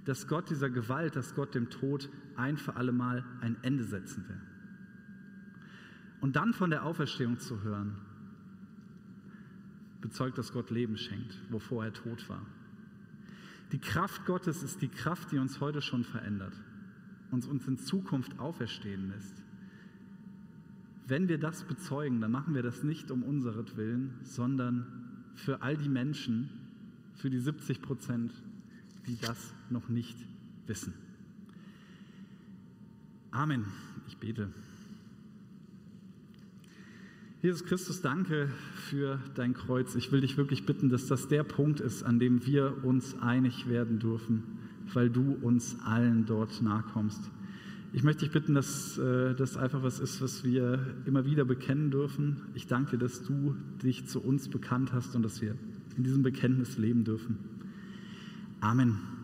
dass 0.03 0.27
Gott 0.27 0.49
dieser 0.49 0.69
Gewalt, 0.69 1.15
dass 1.15 1.35
Gott 1.35 1.55
dem 1.55 1.69
Tod 1.69 2.09
ein 2.35 2.57
für 2.57 2.75
alle 2.75 2.91
Mal 2.91 3.23
ein 3.39 3.55
Ende 3.63 3.85
setzen 3.85 4.27
will. 4.27 4.41
Und 6.19 6.35
dann 6.35 6.53
von 6.53 6.69
der 6.69 6.83
Auferstehung 6.83 7.39
zu 7.39 7.61
hören, 7.63 7.95
bezeugt, 10.01 10.37
dass 10.37 10.51
Gott 10.51 10.69
Leben 10.69 10.97
schenkt, 10.97 11.39
wovor 11.49 11.85
er 11.85 11.93
tot 11.93 12.27
war. 12.27 12.45
Die 13.71 13.79
Kraft 13.79 14.25
Gottes 14.25 14.63
ist 14.63 14.81
die 14.81 14.89
Kraft, 14.89 15.31
die 15.31 15.37
uns 15.37 15.61
heute 15.61 15.81
schon 15.81 16.03
verändert, 16.03 16.53
uns 17.31 17.47
uns 17.47 17.67
in 17.67 17.77
Zukunft 17.77 18.37
auferstehen 18.37 19.09
lässt. 19.09 19.44
Wenn 21.07 21.27
wir 21.27 21.37
das 21.37 21.63
bezeugen, 21.63 22.19
dann 22.21 22.31
machen 22.31 22.55
wir 22.55 22.63
das 22.63 22.83
nicht 22.83 23.11
um 23.11 23.23
unseretwillen, 23.23 24.15
sondern 24.23 24.87
für 25.35 25.61
all 25.61 25.77
die 25.77 25.89
Menschen, 25.89 26.49
für 27.13 27.29
die 27.29 27.39
70 27.39 27.81
Prozent, 27.81 28.31
die 29.05 29.17
das 29.19 29.53
noch 29.69 29.87
nicht 29.89 30.17
wissen. 30.65 30.93
Amen. 33.31 33.65
Ich 34.07 34.17
bete. 34.17 34.49
Jesus 37.41 37.63
Christus, 37.65 38.01
danke 38.01 38.49
für 38.75 39.19
dein 39.35 39.53
Kreuz. 39.53 39.93
Ich 39.93 40.11
will 40.11 40.21
dich 40.21 40.37
wirklich 40.37 40.65
bitten, 40.65 40.89
dass 40.89 41.05
das 41.05 41.27
der 41.27 41.43
Punkt 41.43 41.79
ist, 41.79 42.01
an 42.01 42.17
dem 42.17 42.45
wir 42.47 42.83
uns 42.83 43.19
einig 43.19 43.67
werden 43.69 43.99
dürfen, 43.99 44.43
weil 44.93 45.11
du 45.11 45.33
uns 45.33 45.77
allen 45.81 46.25
dort 46.25 46.61
nahe 46.63 46.81
kommst. 46.81 47.29
Ich 47.95 48.03
möchte 48.03 48.25
dich 48.25 48.33
bitten, 48.33 48.55
dass 48.55 48.97
äh, 48.97 49.33
das 49.35 49.55
einfach 49.55 49.81
was 49.81 50.01
ist, 50.01 50.21
was 50.21 50.43
wir 50.43 50.85
immer 51.05 51.23
wieder 51.23 51.45
bekennen 51.45 51.91
dürfen. 51.91 52.41
Ich 52.53 52.67
danke 52.67 52.97
dass 52.97 53.23
du 53.23 53.55
dich 53.81 54.05
zu 54.05 54.21
uns 54.21 54.49
bekannt 54.49 54.91
hast 54.91 55.15
und 55.15 55.23
dass 55.23 55.41
wir 55.41 55.55
in 55.95 56.03
diesem 56.03 56.21
Bekenntnis 56.21 56.77
leben 56.77 57.05
dürfen. 57.05 57.37
Amen. 58.59 59.14